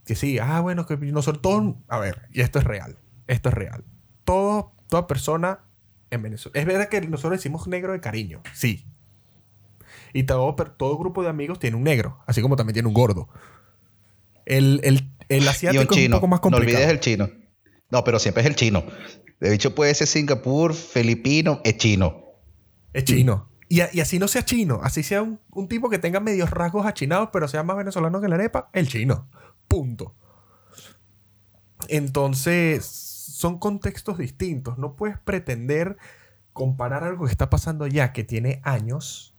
[0.05, 1.75] Que sí, ah, bueno, que nosotros todos.
[1.89, 2.99] A ver, y esto es real.
[3.27, 3.83] Esto es real.
[4.23, 5.59] Todo, toda persona
[6.09, 6.57] en Venezuela.
[6.57, 8.41] Es verdad que nosotros decimos negro de cariño.
[8.53, 8.85] Sí,
[10.13, 13.27] y todo, todo grupo de amigos tiene un negro, así como también tiene un gordo.
[14.45, 14.81] El,
[15.29, 16.71] el, asiático es un poco más complicado.
[16.71, 17.29] No olvides el chino.
[17.89, 18.83] No, pero siempre es el chino.
[19.39, 22.23] De hecho, puede ser Singapur, filipino, es chino.
[22.93, 23.49] Es chino.
[23.69, 27.47] Y, así no sea chino, así sea un, tipo que tenga medios rasgos achinados, pero
[27.47, 29.27] sea más venezolano que la arepa, el chino.
[29.67, 30.15] Punto.
[31.87, 34.77] Entonces, son contextos distintos.
[34.77, 35.97] No puedes pretender
[36.51, 39.32] comparar algo que está pasando ya, que tiene años,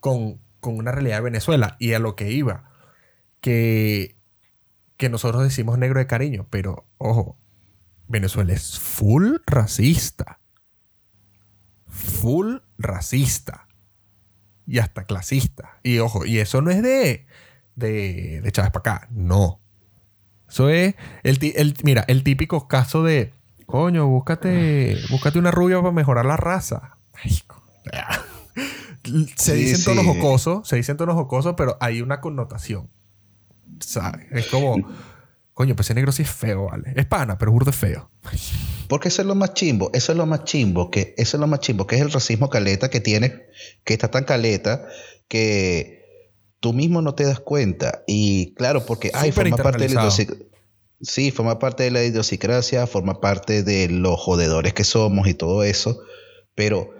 [0.00, 2.70] con, una realidad de Venezuela y a lo que iba.
[3.40, 4.16] Que,
[4.96, 7.38] que nosotros decimos negro de cariño, pero ojo,
[8.08, 10.40] Venezuela es full racista.
[11.86, 13.68] Full racista.
[14.66, 15.78] Y hasta clasista.
[15.82, 17.26] Y ojo, y eso no es de,
[17.76, 19.60] de, de Chávez para acá, no.
[20.48, 23.32] Eso es el, el, mira, el típico caso de,
[23.66, 26.96] coño, búscate, búscate una rubia para mejorar la raza.
[27.14, 27.38] Ay,
[29.36, 32.90] se dice en tono jocoso, se dice en tono jocoso, pero hay una connotación.
[33.80, 34.26] ¿Sabes?
[34.30, 34.76] Es como,
[35.60, 36.94] Coño, pues ese negro sí es feo, ¿vale?
[36.96, 38.10] Es pana, pero burdo es feo.
[38.88, 41.46] Porque eso es lo más chimbo, eso es lo más chimbo, que eso es lo
[41.46, 43.42] más chimbo, que es el racismo caleta que tiene,
[43.84, 44.86] que está tan caleta
[45.28, 46.00] que
[46.60, 48.04] tú mismo no te das cuenta.
[48.06, 50.10] Y claro, porque ay, forma parte de la
[51.02, 55.62] Sí, forma parte de la idiosincrasia, forma parte de los jodedores que somos y todo
[55.62, 56.00] eso.
[56.54, 56.90] Pero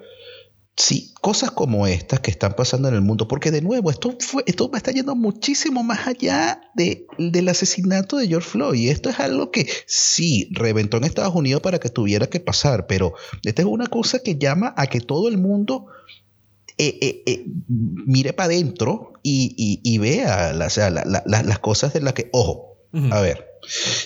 [0.81, 4.45] Sí, cosas como estas que están pasando en el mundo, porque de nuevo, esto, fue,
[4.47, 8.81] esto está yendo muchísimo más allá de, del asesinato de George Floyd.
[8.81, 12.87] Y esto es algo que sí reventó en Estados Unidos para que tuviera que pasar,
[12.87, 13.13] pero
[13.45, 15.89] esta es una cosa que llama a que todo el mundo
[16.79, 22.79] eh, eh, eh, mire para adentro y, vea las cosas de las que, ojo,
[23.11, 23.50] a ver,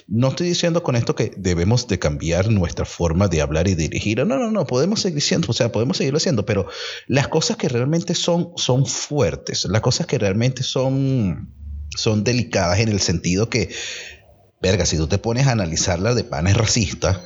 [0.08, 4.18] no estoy diciendo con esto que debemos de cambiar nuestra forma de hablar y dirigir.
[4.18, 6.66] No, no, no, podemos seguir siendo, o sea, podemos seguirlo haciendo, pero
[7.06, 11.52] las cosas que realmente son, son fuertes, las cosas que realmente son,
[11.96, 13.70] son delicadas en el sentido que,
[14.60, 17.20] verga, si tú te pones a analizarla de panes racistas,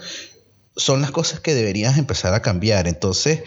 [0.76, 2.86] son las cosas que deberías empezar a cambiar.
[2.86, 3.40] Entonces,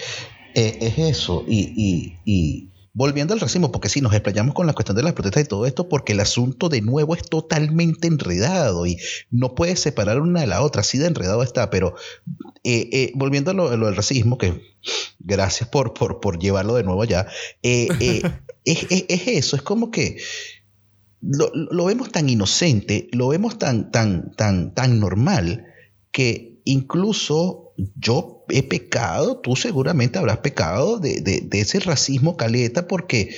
[0.56, 1.46] eh, es eso.
[1.48, 5.44] y, y Volviendo al racismo, porque sí, nos explayamos con la cuestión de las protestas
[5.44, 8.98] y todo esto, porque el asunto de nuevo es totalmente enredado y
[9.30, 11.96] no puedes separar una de la otra, así de enredado está, pero
[12.66, 14.62] eh, eh, volviendo a lo, del racismo, que
[15.20, 17.28] gracias por, por, llevarlo de nuevo allá,
[17.64, 17.88] eh,
[18.66, 20.18] es, eso, es como que
[21.22, 25.66] lo, lo, vemos tan inocente, lo vemos tan, tan, tan, tan normal,
[26.12, 33.36] que incluso yo he pecado, tú seguramente habrás pecado de, ese racismo caleta porque,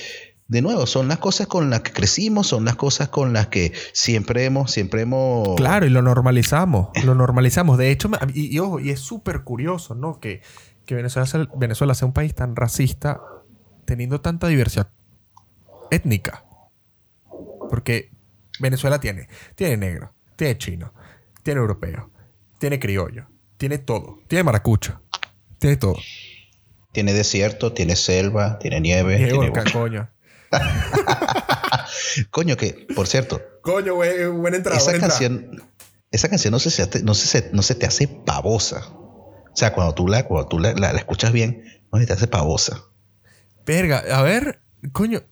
[0.48, 3.72] de nuevo, son las cosas con las que crecimos, son las cosas con las que
[3.92, 5.56] siempre hemos, siempre hemos...
[5.56, 7.78] Claro, y lo normalizamos, lo normalizamos.
[7.78, 10.20] De hecho, y, ojo, y es súper curioso, ¿no?
[10.20, 10.42] Que,
[10.88, 13.20] Venezuela, sea, Venezuela sea un país tan racista
[13.84, 14.90] teniendo tanta diversidad
[15.90, 16.44] étnica.
[17.70, 18.10] Porque
[18.60, 20.92] Venezuela tiene, tiene negro, tiene chino,
[21.42, 22.10] tiene europeo,
[22.64, 23.26] tiene criollo,
[23.58, 24.20] tiene todo.
[24.26, 24.98] Tiene maracucho.
[25.58, 25.98] Tiene todo.
[26.92, 29.18] Tiene desierto, tiene selva, tiene nieve.
[29.18, 30.08] tiene coño.
[32.30, 33.42] coño, que, por cierto.
[33.60, 34.78] Coño, güey, buena entrada.
[34.78, 35.62] Esa canción,
[36.10, 38.88] esa canción no se, no, se, no se te hace pavosa.
[38.88, 42.28] O sea, cuando tú la, cuando tú la, la escuchas bien, no se te hace
[42.28, 42.84] pavosa.
[43.66, 45.22] Verga, a ver, coño.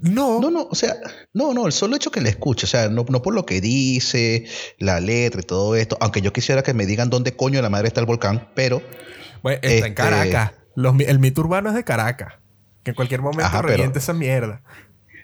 [0.00, 0.40] No.
[0.40, 0.94] No, no, o sea,
[1.32, 3.60] no, no, el solo hecho que le escuche, o sea, no, no, por lo que
[3.60, 4.46] dice,
[4.78, 7.88] la letra y todo esto, aunque yo quisiera que me digan dónde coño la madre
[7.88, 8.82] está el volcán, pero...
[9.42, 10.52] Bueno, está en este, Caracas.
[10.76, 12.34] el mito urbano es de Caracas.
[12.82, 14.62] Que en cualquier momento reviente esa mierda.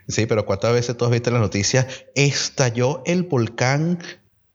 [0.09, 1.87] Sí, pero ¿cuántas veces tú has visto en las noticias?
[2.15, 3.99] Estalló el volcán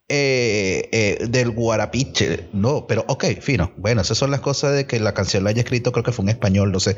[0.09, 2.47] eh, eh, del Guarapiche.
[2.51, 3.71] No, pero ok, fino.
[3.77, 6.23] Bueno, esas son las cosas de que la canción la haya escrito, creo que fue
[6.23, 6.97] en español, no sé.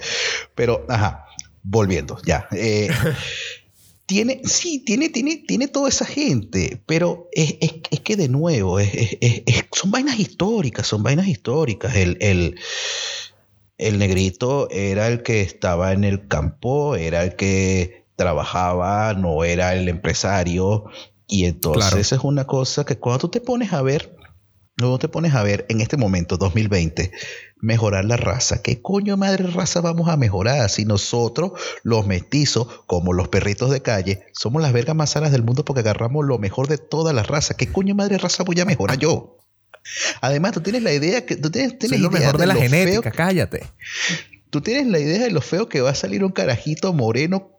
[0.55, 1.26] Pero, ajá
[1.69, 2.47] volviendo, ya.
[2.51, 2.89] Eh,
[4.05, 7.55] tiene, sí, tiene, tiene, tiene toda esa gente, pero es,
[8.03, 8.79] que de nuevo,
[9.73, 11.95] son vainas históricas, son vainas históricas.
[11.95, 12.17] El,
[13.77, 19.75] el, negrito era el que estaba en el campo, era el que trabajaba, no era
[19.75, 20.85] el empresario.
[21.27, 24.16] Y entonces es una cosa que cuando tú te pones a ver,
[24.77, 27.11] luego te pones a ver en este momento, 2020,
[27.59, 28.61] mejorar la raza.
[28.61, 31.51] ¿Qué coño madre raza vamos a mejorar si nosotros,
[31.83, 35.81] los mestizos, como los perritos de calle, somos las vergas más sanas del mundo porque
[35.81, 37.55] agarramos lo mejor de toda la raza?
[37.55, 39.37] ¿Qué coño madre raza voy a mejorar yo?
[40.21, 43.63] Además, tú tienes la idea que tú tienes, lo mejor de, la genética, cállate.
[44.49, 47.56] Tú tienes la idea de lo feo que va a salir un carajito moreno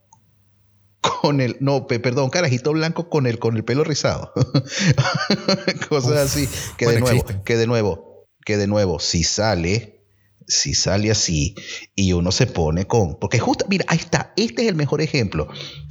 [1.00, 4.32] con el no perdón carajito blanco con el con el pelo rizado
[5.88, 8.08] cosas así que de nuevo que de nuevo
[8.48, 10.06] que de nuevo, si sale,
[10.46, 11.54] si sale así
[11.94, 15.48] y uno se pone con, porque justo, mira, ahí está, este es el mejor ejemplo.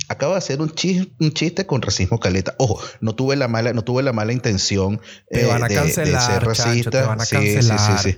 [0.10, 2.56] Acaba de hacer un chiste, un chiste con racismo caleta.
[2.58, 7.15] Ojo, no tuve la mala, no tuve la mala intención eh, de, ser racista.
[7.24, 8.17] sí, sí, sí, sí.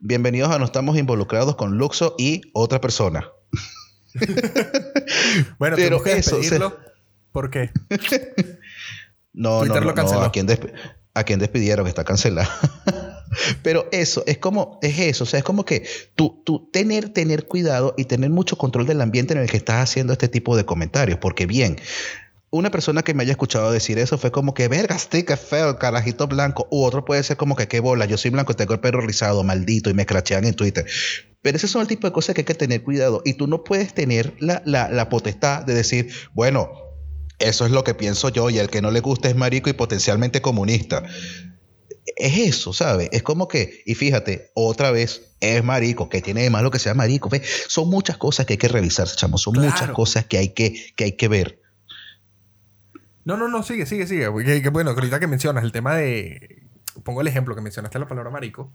[0.00, 3.28] Bienvenidos a No estamos involucrados con Luxo y otra persona.
[5.58, 6.40] bueno, pero eso,
[7.32, 7.70] ¿Por qué?
[9.32, 10.46] no, no, no, no, ¿a quién,
[11.14, 11.86] a quién despidieron?
[11.86, 12.50] Está cancelado.
[13.62, 17.46] Pero eso, es como, es eso, o sea, es como que tú, tú tener, tener
[17.46, 20.64] cuidado y tener mucho control del ambiente en el que estás haciendo este tipo de
[20.64, 21.78] comentarios, porque bien,
[22.50, 26.26] una persona que me haya escuchado decir eso fue como que, verga, qué feo, carajito
[26.26, 26.66] blanco.
[26.70, 29.44] U otro puede ser como que, qué bola, yo soy blanco, tengo el perro rizado,
[29.44, 30.86] maldito, y me crachean en Twitter.
[31.42, 33.22] Pero ese son el tipo de cosas que hay que tener cuidado.
[33.24, 36.70] Y tú no puedes tener la, la, la potestad de decir, bueno,
[37.38, 39.74] eso es lo que pienso yo, y el que no le gusta es marico y
[39.74, 41.04] potencialmente comunista
[42.16, 43.08] es eso, ¿sabes?
[43.12, 46.94] Es como que, y fíjate, otra vez, es marico, que tiene de malo que sea
[46.94, 47.30] marico.
[47.68, 51.04] Son muchas cosas que hay que revisar, chamo, son muchas cosas que hay que, que
[51.04, 51.60] hay que ver.
[53.28, 54.62] No, no, no, sigue, sigue, sigue.
[54.62, 56.62] Que, bueno, ahorita que mencionas el tema de.
[57.04, 58.72] Pongo el ejemplo que mencionaste la palabra marico.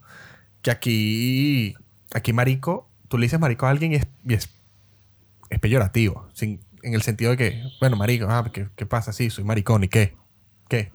[0.61, 1.73] Que aquí.
[2.13, 4.07] Aquí marico, tú le dices marico a alguien y es,
[5.49, 6.27] es, peyorativo.
[6.33, 9.11] Sin, en el sentido de que, bueno, marico, ah, ¿qué, ¿qué, pasa?
[9.11, 10.15] Sí, soy maricón, ¿y qué?
[10.69, 10.91] ¿Qué?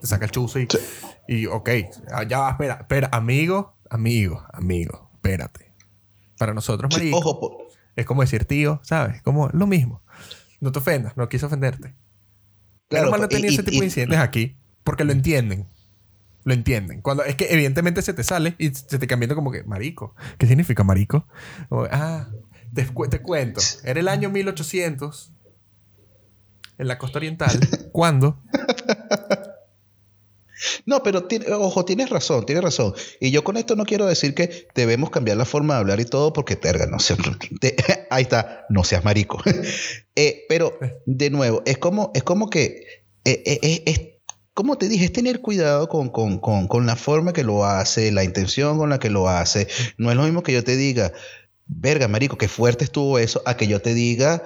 [0.00, 0.68] Te saca el chuzo y.
[1.26, 1.70] Y, ok,
[2.12, 5.72] ah, ya va, espera, espera, amigo, amigo, amigo, espérate.
[6.38, 7.18] Para nosotros, marico.
[7.18, 9.22] ojo, es como decir tío, ¿sabes?
[9.22, 10.02] Como lo mismo.
[10.60, 11.96] No te ofendas, no quise ofenderte.
[12.92, 15.68] Claro, Pero no tenía ese tipo de incidentes aquí porque lo entienden.
[16.44, 17.02] Lo entienden.
[17.02, 20.14] Cuando es que evidentemente se te sale y se te cambia como que marico.
[20.38, 21.26] ¿Qué significa marico?
[21.90, 22.28] ah,
[22.74, 23.60] te, te, cuento.
[23.84, 25.32] Era el año 1800
[26.78, 27.58] en la costa oriental
[27.92, 28.40] cuando
[30.86, 31.26] no, pero
[31.58, 32.94] ojo, tienes razón, tienes razón.
[33.20, 36.04] Y yo con esto no quiero decir que debemos cambiar la forma de hablar y
[36.04, 37.16] todo porque terga, no sé.
[38.10, 39.42] ahí está, no seas marico.
[40.14, 42.84] Eh, pero, de nuevo, es como, es como que
[43.24, 44.00] eh, eh, es,
[44.52, 48.12] como te dije, es tener cuidado con, con, con, con, la forma que lo hace,
[48.12, 49.68] la intención con la que lo hace.
[49.96, 51.12] No es lo mismo que yo te diga,
[51.66, 54.44] verga, marico, qué fuerte estuvo eso, a que yo te diga,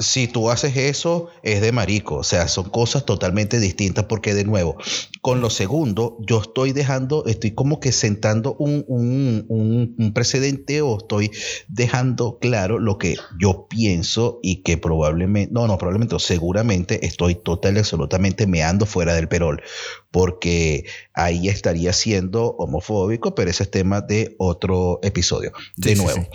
[0.00, 2.16] si tú haces eso, es de marico.
[2.16, 4.76] O sea, son cosas totalmente distintas porque de nuevo,
[5.20, 11.30] con lo segundo, yo estoy dejando, estoy como que sentando un, un, precedente o estoy
[11.68, 17.76] dejando claro lo que yo pienso y que probablemente, no, no, probablemente, seguramente estoy total
[17.76, 19.62] y absolutamente meando fuera del perol
[20.10, 25.52] porque ahí estaría siendo homofóbico, pero ese es tema de otro episodio.
[25.76, 26.26] De nuevo.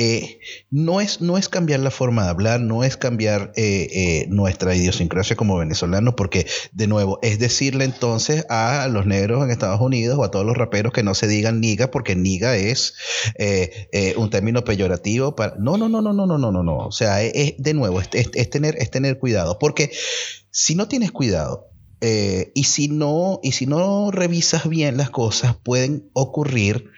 [0.00, 0.38] Eh,
[0.70, 4.76] no, es, no es cambiar la forma de hablar, no es cambiar eh, eh, nuestra
[4.76, 10.16] idiosincrasia como venezolanos, porque de nuevo es decirle entonces a los negros en Estados Unidos
[10.16, 12.94] o a todos los raperos que no se digan niga, porque niga es
[14.16, 15.56] un término peyorativo para...
[15.58, 16.76] No, no, no, no, no, no, no, no, no.
[16.76, 19.90] O sea, es, de nuevo, es, es, tener, es tener cuidado, porque
[20.52, 26.08] si no tienes cuidado, y, si no, y si no revisas bien las cosas, pueden
[26.12, 26.92] ocurrir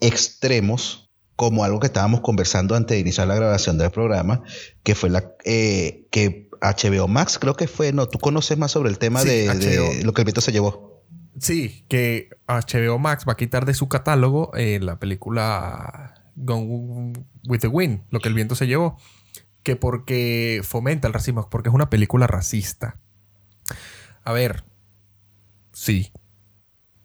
[0.00, 1.03] extremos
[1.36, 4.42] como algo que estábamos conversando antes de iniciar la grabación del programa,
[4.82, 8.90] que fue la eh, que HBO Max, creo que fue, no, tú conoces más sobre
[8.90, 11.02] el tema de, lo que el viento se llevó.
[11.38, 17.12] Sí, que HBO Max va a quitar de su catálogo eh, la película Gone
[17.48, 18.98] with the Wind, lo que el viento se llevó,
[19.62, 23.00] que porque fomenta el racismo, porque es una película racista.
[24.22, 24.64] A ver,
[25.72, 26.12] sí.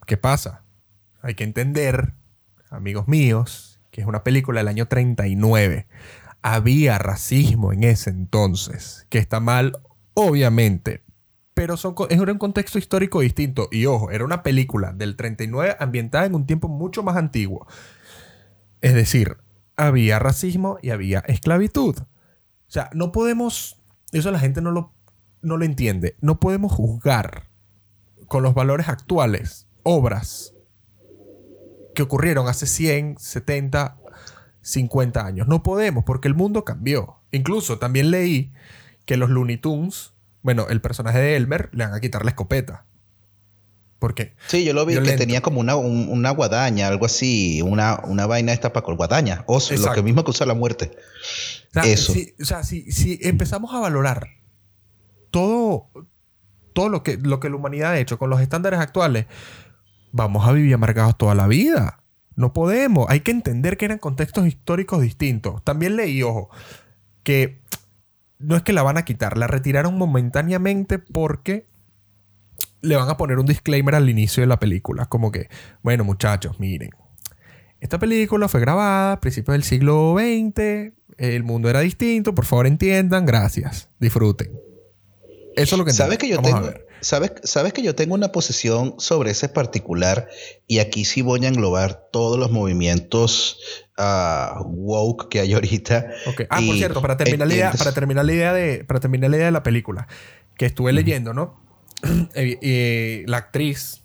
[0.05, 0.63] ¿Qué pasa?
[1.21, 2.13] Hay que entender,
[2.69, 3.68] amigos míos,
[3.99, 5.87] es una película del año 39,
[6.41, 9.77] había racismo en ese entonces, que está mal,
[10.13, 11.03] obviamente,
[11.53, 13.67] pero son, un contexto histórico distinto.
[13.69, 17.67] Y ojo, era una película del 39 ambientada en un tiempo mucho más antiguo.
[18.79, 19.35] Es decir,
[19.75, 21.97] había racismo y había esclavitud.
[21.99, 23.81] O sea, no podemos,
[24.13, 24.93] eso la gente no lo,
[25.41, 27.49] no lo entiende, no podemos juzgar
[28.27, 30.53] con los valores actuales obras
[31.99, 33.97] que ocurrieron hace 100, 70,
[34.61, 35.49] 50 años.
[35.49, 37.17] No podemos porque el mundo cambió.
[37.33, 38.53] Incluso también leí
[39.03, 42.85] que los Looney Tunes, bueno, el personaje de Elmer, le van a quitar la escopeta.
[43.99, 44.33] ¿Por qué?
[44.47, 48.53] Sí, yo lo vi que tenía como una, una guadaña, algo así, una, una vaina
[48.53, 50.91] esta para con guadaña, o lo que mismo que usa la muerte.
[51.83, 52.13] Eso.
[52.41, 54.25] o sea, si, si, empezamos a valorar
[55.31, 55.89] todo,
[56.71, 59.25] todo lo, que, lo que la humanidad ha hecho con los estándares actuales,
[60.11, 62.03] vamos a vivir amargados toda la vida.
[62.35, 63.09] No podemos.
[63.09, 65.63] Hay que entender que eran contextos históricos distintos.
[65.63, 66.49] También leí, ojo,
[67.23, 67.61] que
[68.37, 71.67] no es que la van a quitar, la retiraron momentáneamente porque
[72.81, 75.05] le van a poner un disclaimer al inicio de la película.
[75.07, 75.49] Como que,
[75.83, 76.91] bueno, muchachos, miren.
[77.81, 80.93] Esta película fue grabada a principios del siglo XX.
[81.17, 82.33] El mundo era distinto.
[82.33, 83.25] Por favor, entiendan.
[83.25, 83.89] Gracias.
[83.99, 84.51] Disfruten.
[85.55, 88.95] Eso es lo que ¿Sabes que yo tengo, ¿sabes, sabes que yo tengo una posición
[88.97, 90.29] sobre ese particular
[90.67, 93.59] y aquí sí voy a englobar todos los movimientos
[93.97, 96.07] uh, woke que hay ahorita.
[96.49, 99.37] Ah, por cierto, para terminar, la idea, para, terminar la idea de, para terminar la
[99.37, 100.07] idea de la película
[100.57, 101.59] que estuve leyendo, ¿no?
[102.35, 104.01] y, la actriz,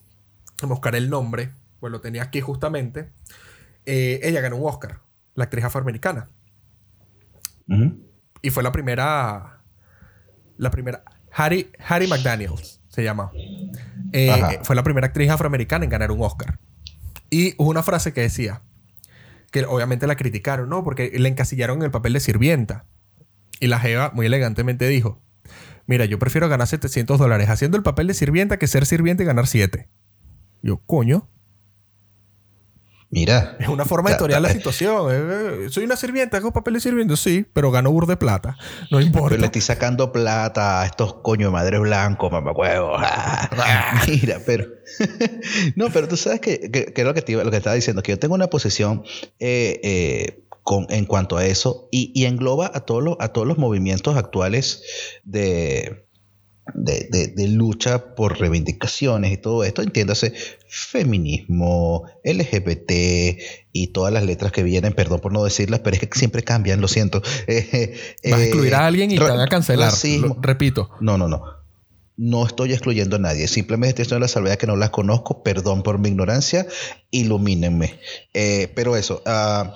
[0.63, 3.11] buscar el nombre, pues lo tenía aquí justamente,
[3.87, 5.01] eh, ella ganó un Oscar,
[5.35, 6.31] la actriz afroamericana.
[8.43, 9.63] Y fue la primera,
[10.59, 11.03] la primera,
[11.33, 13.33] Harry, Harry McDaniels se llama.
[14.13, 16.61] Eh, fue la primera actriz afroamericana en ganar un Oscar.
[17.29, 18.63] Y hubo una frase que decía,
[19.51, 20.85] que obviamente la criticaron, ¿no?
[20.85, 22.87] Porque le encasillaron en el papel de sirvienta.
[23.59, 25.21] Y la Jeva muy elegantemente dijo,
[25.87, 29.27] mira, yo prefiero ganar 700 dólares haciendo el papel de sirvienta que ser sirviente y
[29.27, 29.89] ganar 7.
[30.63, 31.29] Yo, coño.
[33.11, 33.57] Mira.
[33.61, 35.09] Es una forma editorial la situación.
[35.11, 38.57] Eh, soy una sirvienta, hago papel de sirviente, sí, pero gano bur de plata.
[38.91, 39.29] No importa.
[39.31, 42.97] Pero le estoy sacando plata a estos coño de madre blanco, mamacuevo.
[44.09, 44.67] Mira, pero.
[45.77, 48.19] no, pero tú sabes que, que, lo que, te, lo que estaba diciendo, que yo
[48.19, 49.05] tengo una posición
[49.39, 53.47] eh, eh, con, en cuanto a eso y, y engloba a, todos los, a todos
[53.47, 54.83] los movimientos actuales
[55.23, 56.05] de
[56.73, 60.33] de, de, lucha por reivindicaciones y todo esto, entiéndase,
[60.67, 63.39] feminismo, LGBT
[63.73, 66.81] y todas las letras que vienen, perdón por no decirlas, pero es que siempre cambian,
[66.81, 67.23] lo siento.
[67.47, 67.99] Eh,
[68.31, 69.93] Vas a excluir a alguien y te van a cancelar.
[70.41, 70.91] repito.
[71.01, 71.43] No, no, no.
[72.17, 75.83] No estoy excluyendo a nadie, simplemente estoy haciendo la salvedad que no las conozco, perdón
[75.83, 76.67] por mi ignorancia,
[77.11, 77.99] ilumínenme.
[78.33, 79.69] Eh, pero eso, uh,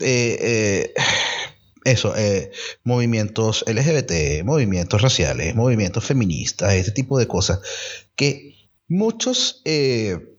[0.00, 0.92] eh,
[1.84, 2.50] eso, eh,
[2.84, 7.60] movimientos LGBT, movimientos raciales, movimientos feministas, este tipo de cosas,
[8.16, 8.56] que
[8.88, 10.32] muchos eh,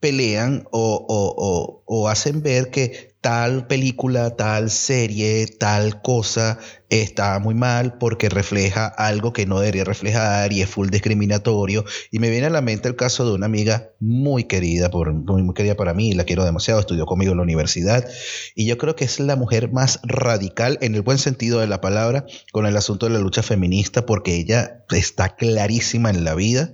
[0.00, 6.58] pelean o, o, hacen ver que tal película, tal serie, tal cosa
[6.90, 11.84] está muy mal porque refleja algo que no debería reflejar y es full discriminatorio.
[12.10, 15.54] Y me viene a la mente el caso de una amiga muy querida, por, muy,
[15.54, 18.08] querida para mí, la quiero demasiado, estudió conmigo en la universidad.
[18.54, 21.80] Y yo creo que es la mujer más radical, en el buen sentido de la
[21.80, 26.72] palabra, con el asunto de la lucha feminista, porque ella está clarísima en la vida.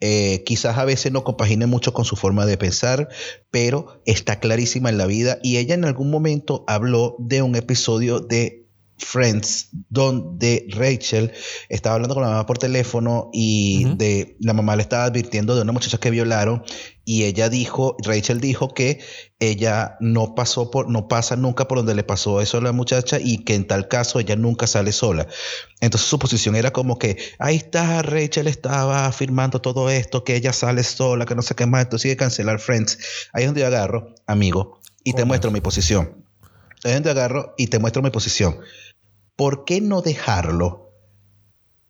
[0.00, 3.08] Eh, quizás a veces no compagine mucho con su forma de pensar,
[3.50, 5.38] pero está clarísima en la vida.
[5.42, 8.67] Y ella en algún momento habló de un episodio de
[8.98, 11.32] Friends, donde Rachel
[11.68, 15.62] estaba hablando con la mamá por teléfono y de la mamá le estaba advirtiendo de
[15.62, 16.62] una muchacha que violaron
[17.04, 19.00] y ella dijo, Rachel dijo que
[19.40, 23.18] ella no pasó por, no pasa nunca por donde le pasó eso a la muchacha
[23.18, 25.26] y que en tal caso ella nunca sale sola.
[25.80, 30.52] Entonces su posición era como que ahí está, Rachel estaba afirmando todo esto, que ella
[30.52, 32.98] sale sola, que no sé qué más, entonces sigue cancelar Friends.
[33.32, 36.26] Ahí es donde yo agarro, amigo, y te muestro mi posición.
[36.84, 38.58] Ahí es donde agarro y te muestro mi posición.
[39.38, 40.92] ¿Por qué no dejarlo?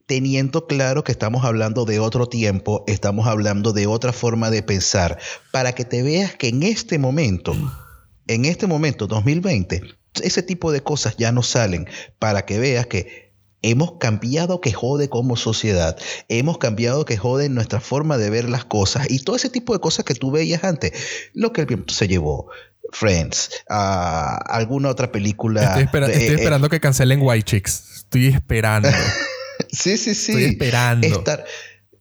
[0.04, 5.18] Teniendo claro que estamos hablando de otro tiempo, estamos hablando de otra forma de pensar,
[5.50, 7.54] para que te veas que en este momento,
[8.26, 9.82] en este momento 2020,
[10.22, 11.88] ese tipo de cosas ya no salen,
[12.18, 13.32] para que veas que
[13.62, 15.96] hemos cambiado que jode como sociedad,
[16.28, 19.80] hemos cambiado que jode nuestra forma de ver las cosas y todo ese tipo de
[19.80, 20.92] cosas que tú veías antes,
[21.32, 22.50] lo que el viento se llevó,
[22.92, 25.78] Friends, a alguna otra película.
[25.78, 27.98] Estoy, eh, esperando que cancelen White Chicks.
[27.98, 28.88] Estoy esperando.
[29.70, 30.32] sí, sí, sí.
[30.32, 31.06] Estoy esperando.
[31.06, 31.44] Star,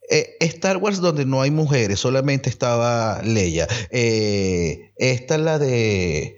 [0.10, 3.68] eh, Star Wars donde no hay mujeres, solamente estaba Leia.
[3.92, 6.38] Eh, esta es la de...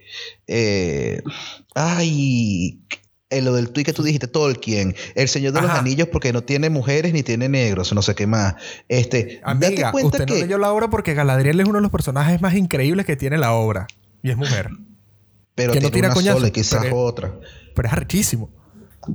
[1.75, 2.81] ay,
[3.29, 6.71] lo del tweet que tú dijiste, Tolkien, El Señor de los Anillos, porque no tiene
[6.71, 8.55] mujeres ni tiene negros, no sé qué más.
[8.87, 12.55] Este, Amiga, usted no leyó la obra porque Galadriel es uno de los personajes más
[12.55, 13.85] increíbles que tiene la obra.
[14.21, 14.69] Y es mujer.
[15.55, 17.39] Pero que no tira una sola, quizás otra.
[17.75, 18.49] Pero es archísimo.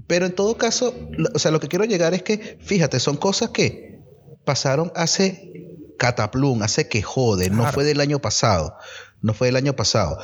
[0.07, 0.95] Pero en todo caso,
[1.35, 4.01] o sea, lo que quiero llegar es que, fíjate, son cosas que
[4.45, 8.77] pasaron hace cataplum, hace que jode, no fue del año pasado,
[9.21, 10.19] no fue del año pasado.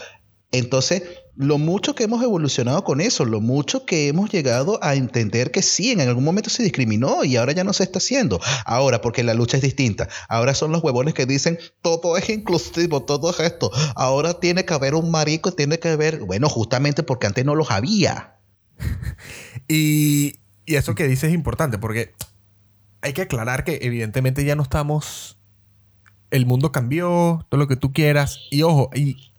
[0.53, 1.03] Entonces,
[1.37, 5.63] lo mucho que hemos evolucionado con eso, lo mucho que hemos llegado a entender que
[5.63, 8.41] sí, en algún momento se discriminó y ahora ya no se está haciendo.
[8.65, 10.09] Ahora, porque la lucha es distinta.
[10.29, 13.71] Ahora son los huevones que dicen todo es inclusivo, todo es esto.
[13.95, 17.71] Ahora tiene que haber un marico, tiene que haber, bueno, justamente porque antes no los
[17.71, 18.37] había.
[19.69, 22.15] y, y eso que dices es importante porque
[23.03, 25.39] hay que aclarar que evidentemente ya no estamos
[26.31, 28.41] el mundo cambió, todo lo que tú quieras.
[28.51, 29.30] Y ojo, y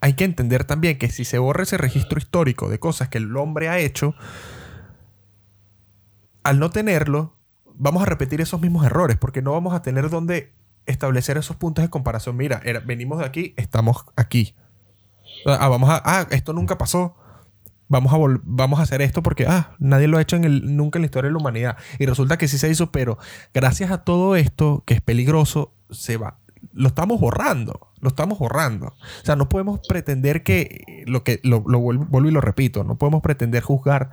[0.00, 3.36] hay que entender también que si se borra ese registro histórico de cosas que el
[3.36, 4.14] hombre ha hecho,
[6.42, 7.36] al no tenerlo,
[7.74, 10.52] vamos a repetir esos mismos errores, porque no vamos a tener donde
[10.86, 12.36] establecer esos puntos de comparación.
[12.36, 14.54] Mira, venimos de aquí, estamos aquí.
[15.46, 17.16] Ah, vamos a, ah, esto nunca pasó.
[17.88, 20.98] Vamos a, vamos a hacer esto porque ah, nadie lo ha hecho en el, nunca
[20.98, 21.76] en la historia de la humanidad.
[21.98, 23.18] Y resulta que sí se hizo, pero
[23.52, 26.38] gracias a todo esto, que es peligroso, se va,
[26.72, 27.89] lo estamos borrando.
[28.00, 28.86] Lo estamos borrando.
[28.86, 31.04] O sea, no podemos pretender que.
[31.06, 32.84] Lo que lo, vuelvo, y lo repito.
[32.84, 34.10] No podemos pretender juzgar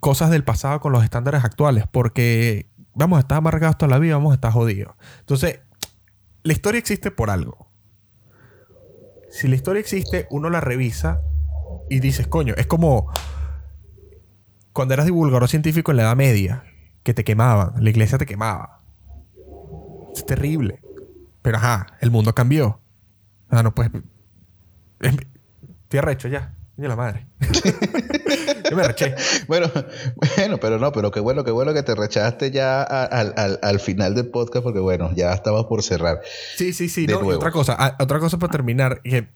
[0.00, 1.84] cosas del pasado con los estándares actuales.
[1.90, 4.94] Porque vamos a estar amargados toda la vida, vamos a estar jodidos.
[5.20, 5.60] Entonces,
[6.42, 7.70] la historia existe por algo.
[9.30, 11.20] Si la historia existe, uno la revisa
[11.90, 13.10] y dices, coño, es como
[14.72, 16.64] cuando eras divulgador científico en la Edad Media,
[17.02, 18.82] que te quemaban, la iglesia te quemaba.
[20.14, 20.80] Es terrible.
[21.44, 22.80] Pero ajá, el mundo cambió.
[23.50, 23.92] Sea, no puedes.
[24.98, 26.54] Estoy arrecho ya.
[26.74, 27.26] Coño la madre.
[28.70, 29.14] Yo me reché.
[29.46, 29.70] Bueno,
[30.38, 34.30] bueno, pero no, pero qué bueno, qué bueno que te rechaste ya al, final del
[34.30, 36.22] podcast, porque bueno, ya estamos por cerrar.
[36.56, 37.06] Sí, sí, sí.
[37.06, 39.28] No, otra cosa, ah, otra cosa para terminar, que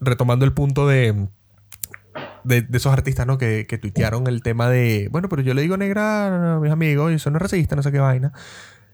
[0.00, 1.28] retomando el punto de,
[2.44, 3.38] de, esos artistas, ¿no?
[3.38, 7.10] Que, que tuitearon el tema de, bueno, pero yo le digo negra a mis amigos
[7.10, 8.34] y son no racistas, no sé qué vaina.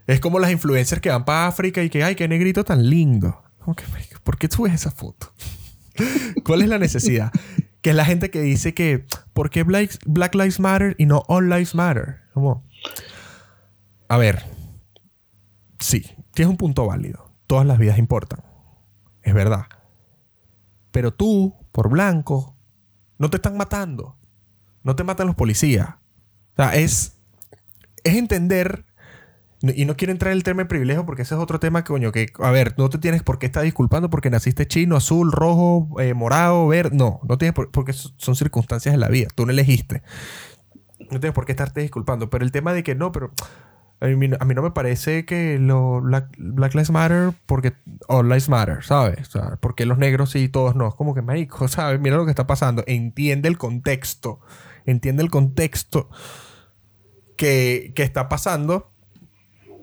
[0.07, 3.43] Es como las influencers que van para África y que, ay, qué negrito tan lindo.
[3.65, 3.77] ¿Por
[4.39, 5.33] qué ves esa foto?
[6.45, 7.33] ¿Cuál es la necesidad?
[7.83, 11.51] que es la gente que dice que, ¿por qué Black, Lives Matter y no All
[11.51, 12.21] Lives Matter?
[14.09, 14.45] A ver,
[15.81, 17.33] sí, tienes un punto válido.
[17.49, 18.45] Todas las vidas importan.
[19.23, 19.67] Es verdad.
[20.93, 22.57] Pero tú, por blanco,
[23.19, 24.17] no te están matando.
[24.85, 25.89] No te matan los policías.
[26.53, 27.19] O sea, es,
[28.05, 28.87] es entender
[29.63, 32.11] y no quiero entrar en el tema de privilegio porque ese es otro tema, coño,
[32.11, 35.89] que, a ver, no te tienes por qué estar disculpando porque naciste chino, azul, rojo,
[36.01, 36.97] eh, morado, verde.
[36.97, 39.29] No, no tienes por, porque son circunstancias de la vida.
[39.35, 40.03] Tú no elegiste.
[41.11, 42.29] No tienes por qué estarte disculpando.
[42.29, 43.31] Pero el tema de que no, pero
[44.01, 46.37] a mí, no me parece que lo Black,
[46.75, 47.75] Lives Matter porque
[48.09, 49.29] All Lives Matter, ¿sabes?
[49.29, 50.89] O sea, porque los negros y todos no.
[50.89, 52.01] Es como que, marico, ¿sabes?
[52.01, 52.83] Mira lo que está pasando.
[52.89, 54.41] Entiende el contexto.
[54.87, 56.11] Entiende el contexto
[57.37, 58.92] que, que está pasando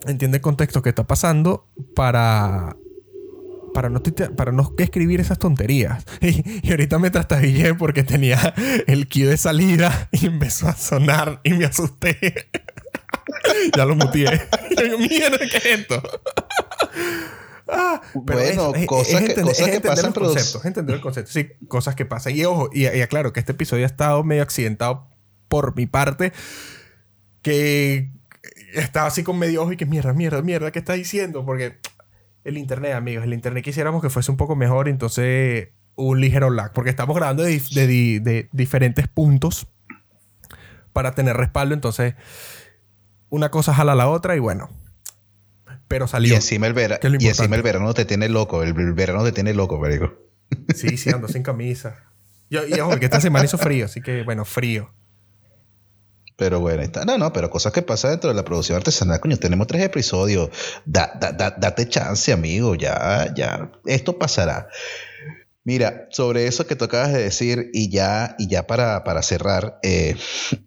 [0.08, 2.76] entiende el contexto que está pasando para
[3.74, 4.02] para no,
[4.36, 6.04] para no escribir esas tonterías.
[6.22, 8.54] Y, ahorita me trastabillé porque tenía
[8.88, 12.50] el cue de salida y empezó a sonar y me asusté.
[13.76, 14.48] ya lo muteé.
[15.00, 16.02] Mierda, ¿qué es esto?
[17.68, 20.34] Ah, bueno, cosas, que, cosas que pasan, pero...
[20.64, 21.32] entender el concepto.
[21.32, 22.36] Sí, cosas que pasan.
[22.36, 25.08] Y ojo, y, y aclaro que este episodio ha estado medio accidentado
[25.48, 26.34] por mi parte.
[27.42, 28.12] Que
[28.74, 31.46] estaba así con medio ojo y que mierda, mierda, mierda, ¿qué está diciendo?
[31.46, 31.80] Porque
[32.44, 36.72] el internet, amigos, el internet quisiéramos que fuese un poco mejor, entonces un ligero lag,
[36.74, 39.68] porque estamos grabando de, de, diferentes puntos
[40.94, 42.16] para tener respaldo, entonces
[43.30, 44.70] una cosa jala la otra y bueno.
[45.88, 46.32] Pero salió.
[46.32, 49.54] Y encima el, vera y encima el verano te tiene loco, el, verano te tiene
[49.54, 50.14] loco, perico.
[50.74, 51.96] Sí, sí, ando sin camisa.
[52.50, 54.94] y ojo, que esta semana hizo frío, así que bueno, frío.
[56.40, 57.04] Pero bueno, está.
[57.04, 60.50] No, no, pero cosas que pasan dentro de la producción artesanal, coño, tenemos tres episodios.
[60.86, 62.76] Da, da, date chance, amigo.
[62.76, 63.70] Ya, ya.
[63.86, 64.70] Esto pasará.
[65.66, 69.80] Mira, sobre eso que tú acabas de decir, y ya, y ya para, para cerrar,
[69.84, 70.16] eh,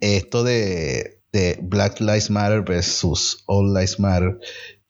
[0.01, 4.39] esto de, de Black Lives Matter versus All Lives Matter.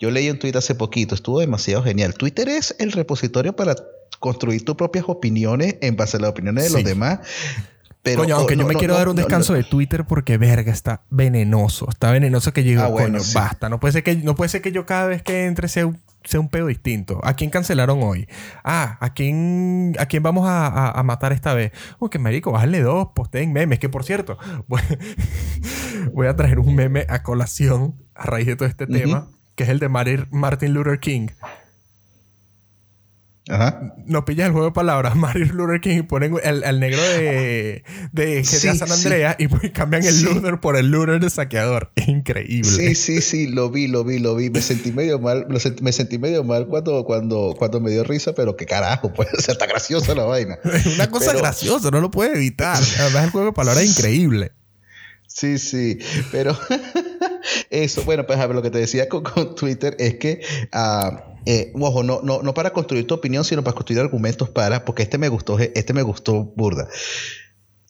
[0.01, 2.15] Yo leí un tweet hace poquito, estuvo demasiado genial.
[2.15, 3.77] Twitter es el repositorio para
[4.19, 7.21] construir tus propias opiniones en base a las opiniones de los demás.
[8.17, 11.89] Coño, aunque yo me quiero dar un descanso de Twitter porque verga, está venenoso.
[11.89, 12.81] Está venenoso que llegue.
[12.81, 13.69] Ah, coño, basta.
[13.69, 16.01] No puede ser que, no puede ser que yo cada vez que entre sea un,
[16.25, 17.21] sea un pedo distinto.
[17.23, 18.29] ¿A quién cancelaron hoy?
[18.65, 21.73] Ah, ¿a quién, a quién vamos a, matar esta vez?
[21.99, 23.79] Uy, que marico, bájale dos, posteen memes.
[23.79, 24.37] Que por cierto,
[26.13, 29.69] voy, a traer un meme a colación a raíz de todo este tema, que es
[29.69, 31.29] el de Martin Luther King.
[33.53, 33.95] Ajá.
[34.07, 38.43] No pillas el juego de palabras, Mario Luther King, y ponen el, negro de, de
[38.43, 41.93] GTA San Andreas y pues cambian el Luther por el Luther de saqueador.
[42.07, 42.71] Increíble.
[42.71, 44.49] Sí, sí, sí, lo vi, lo vi, lo vi.
[44.49, 48.57] Me sentí medio mal, me sentí medio mal cuando, cuando, cuando me dio risa, pero
[48.57, 50.59] qué carajo, pues, ser está graciosa la vaina.
[50.65, 52.83] Es una cosa graciosa, no lo puede evitar.
[53.01, 54.53] Además, el juego de palabras es increíble.
[55.27, 55.99] Sí, sí,
[56.31, 56.57] pero
[57.71, 60.43] eso, bueno, pues a ver, lo que te decía con, Twitter es que
[60.75, 64.85] uh, eh, ojo, no, no, no para construir tu opinión, sino para construir argumentos para,
[64.85, 66.89] porque este me gustó, este me gustó burda.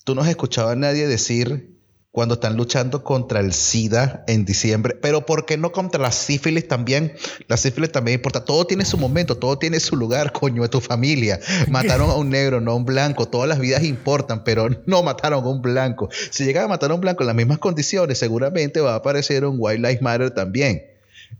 [0.04, 1.72] Tú no has escuchado a nadie decir
[2.12, 6.68] cuando están luchando contra el SIDA en diciembre, pero ¿por qué no contra la sífilis
[6.68, 7.14] también?
[7.48, 8.44] La sífilis también importa.
[8.44, 11.40] Todo tiene su momento, todo tiene su lugar, coño, de tu familia.
[11.68, 13.26] Mataron a un negro, no a un blanco.
[13.26, 16.10] Todas las vidas importan, pero no mataron a un blanco.
[16.30, 19.46] Si llegan a matar a un blanco en las mismas condiciones, seguramente va a aparecer
[19.46, 20.91] un White Lives Matter también.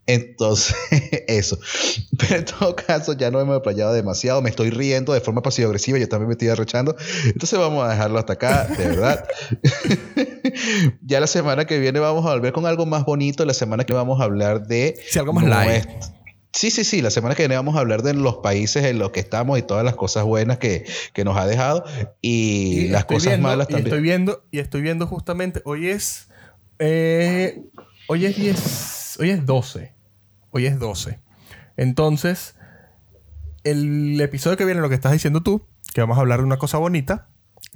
[0.06, 0.76] Entonces,
[1.28, 1.58] eso.
[2.18, 4.42] Pero en todo caso, ya no hemos playado demasiado.
[4.42, 5.98] Me estoy riendo de forma pasivo-agresiva.
[5.98, 6.96] Yo también me estoy arrechando.
[7.24, 9.24] Entonces, vamos a dejarlo hasta acá, de verdad.
[11.02, 13.44] ya la semana que viene vamos a volver con algo más bonito.
[13.44, 14.98] La semana que vamos a hablar de.
[15.08, 15.88] Sí, algo más light.
[16.52, 17.00] Sí, sí, sí.
[17.00, 19.62] La semana que viene vamos a hablar de los países en los que estamos y
[19.62, 20.84] todas las cosas buenas que,
[21.24, 21.84] nos ha dejado
[22.20, 23.86] y, las cosas malas también.
[23.86, 26.28] Y estoy viendo, y estoy viendo justamente, hoy es.
[26.78, 27.62] Eh,
[28.08, 29.94] hoy es 10 hoy es 12.
[30.50, 31.20] Hoy es 12.
[31.76, 32.54] Entonces,
[33.64, 36.58] el episodio que viene, lo que estás diciendo tú, que vamos a hablar de una
[36.58, 37.28] cosa bonita,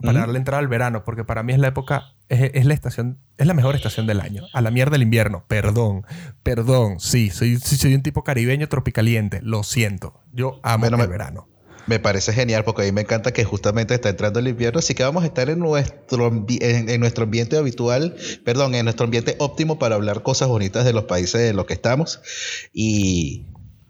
[0.02, 3.46] para darle entrada al verano, porque para mí es la época, es, la estación, es
[3.46, 4.44] la mejor estación del año.
[4.52, 6.04] A la mierda del invierno, perdón,
[6.42, 10.20] perdón, sí, soy, soy un tipo caribeño tropicaliente, lo siento.
[10.32, 11.48] Yo amo el verano.
[11.86, 14.94] Me parece genial porque a mí me encanta que justamente está entrando el invierno, así
[14.94, 19.78] que vamos a estar en nuestro, en, nuestro ambiente habitual, perdón, en nuestro ambiente óptimo
[19.78, 22.20] para hablar cosas bonitas de los países en los que estamos.
[22.72, 23.46] Y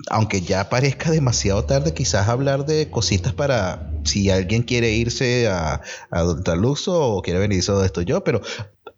[0.09, 5.81] aunque ya parezca demasiado tarde, quizás hablar de cositas para si alguien quiere irse a,
[6.11, 8.43] a o quiere venirse de esto yo, pero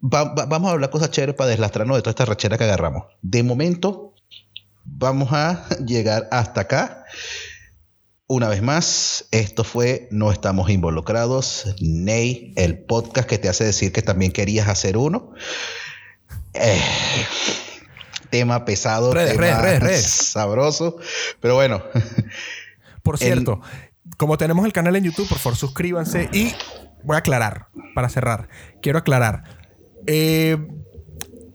[0.01, 3.05] vamos a hablar cosas chéveres para deslastrarnos de toda esta rachera que agarramos.
[3.23, 4.15] De momento,
[4.85, 7.05] vamos a llegar hasta acá.
[8.31, 11.75] Una vez más, esto fue No estamos involucrados.
[11.81, 15.33] Ney, el podcast que te hace decir que también querías hacer uno.
[16.53, 16.79] Eh,
[18.29, 20.99] tema pesado, tema sabroso.
[21.41, 21.83] Pero bueno.
[23.03, 23.63] Por cierto,
[24.19, 26.53] como tenemos el canal en YouTube, por favor suscríbanse y
[27.05, 28.51] voy a aclarar, para cerrar.
[28.83, 29.45] Quiero aclarar.
[30.07, 30.69] Eh,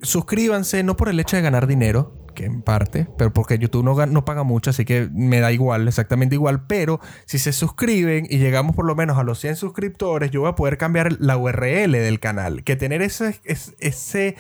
[0.01, 4.05] suscríbanse no por el hecho de ganar dinero, que en parte, pero porque YouTube no,
[4.05, 6.65] no paga mucho, así que me da igual, exactamente igual.
[6.67, 10.49] Pero si se suscriben y llegamos por lo menos a los 100 suscriptores, yo voy
[10.49, 12.63] a poder cambiar la URL del canal.
[12.63, 13.39] Que tener ese,
[13.79, 14.35] ese,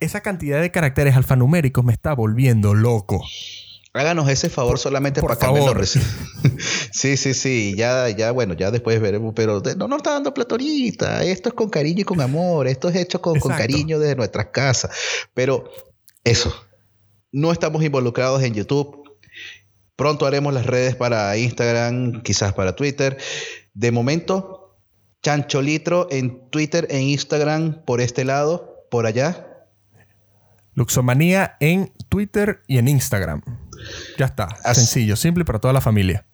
[0.00, 3.24] esa cantidad de caracteres alfanuméricos me está volviendo loco.
[3.94, 5.84] Háganos ese favor solamente por para favor.
[6.92, 7.74] Sí, sí, sí.
[7.76, 9.32] Ya, ya, bueno, ya después veremos.
[9.34, 11.22] Pero no nos está dando platorita.
[11.24, 12.66] Esto es con cariño y con amor.
[12.68, 14.90] Esto es hecho con, con cariño desde nuestras casas.
[15.34, 15.70] Pero
[16.24, 16.54] eso,
[17.32, 19.02] no estamos involucrados en YouTube.
[19.96, 23.18] Pronto haremos las redes para Instagram, quizás para Twitter.
[23.74, 24.78] De momento,
[25.22, 29.66] Chancholitro en Twitter e Instagram por este lado, por allá.
[30.74, 33.42] Luxomanía en Twitter y en Instagram.
[34.16, 34.48] Ya está.
[34.74, 36.24] Sencillo, simple para toda la familia.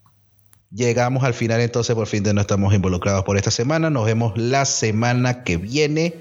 [0.70, 3.90] Llegamos al final entonces, por fin de no estamos involucrados por esta semana.
[3.90, 6.16] Nos vemos la semana que viene.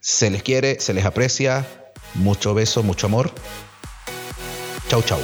[0.00, 1.66] Se les quiere, se les aprecia.
[2.14, 3.32] Mucho beso, mucho amor.
[4.90, 5.20] Chau, chau.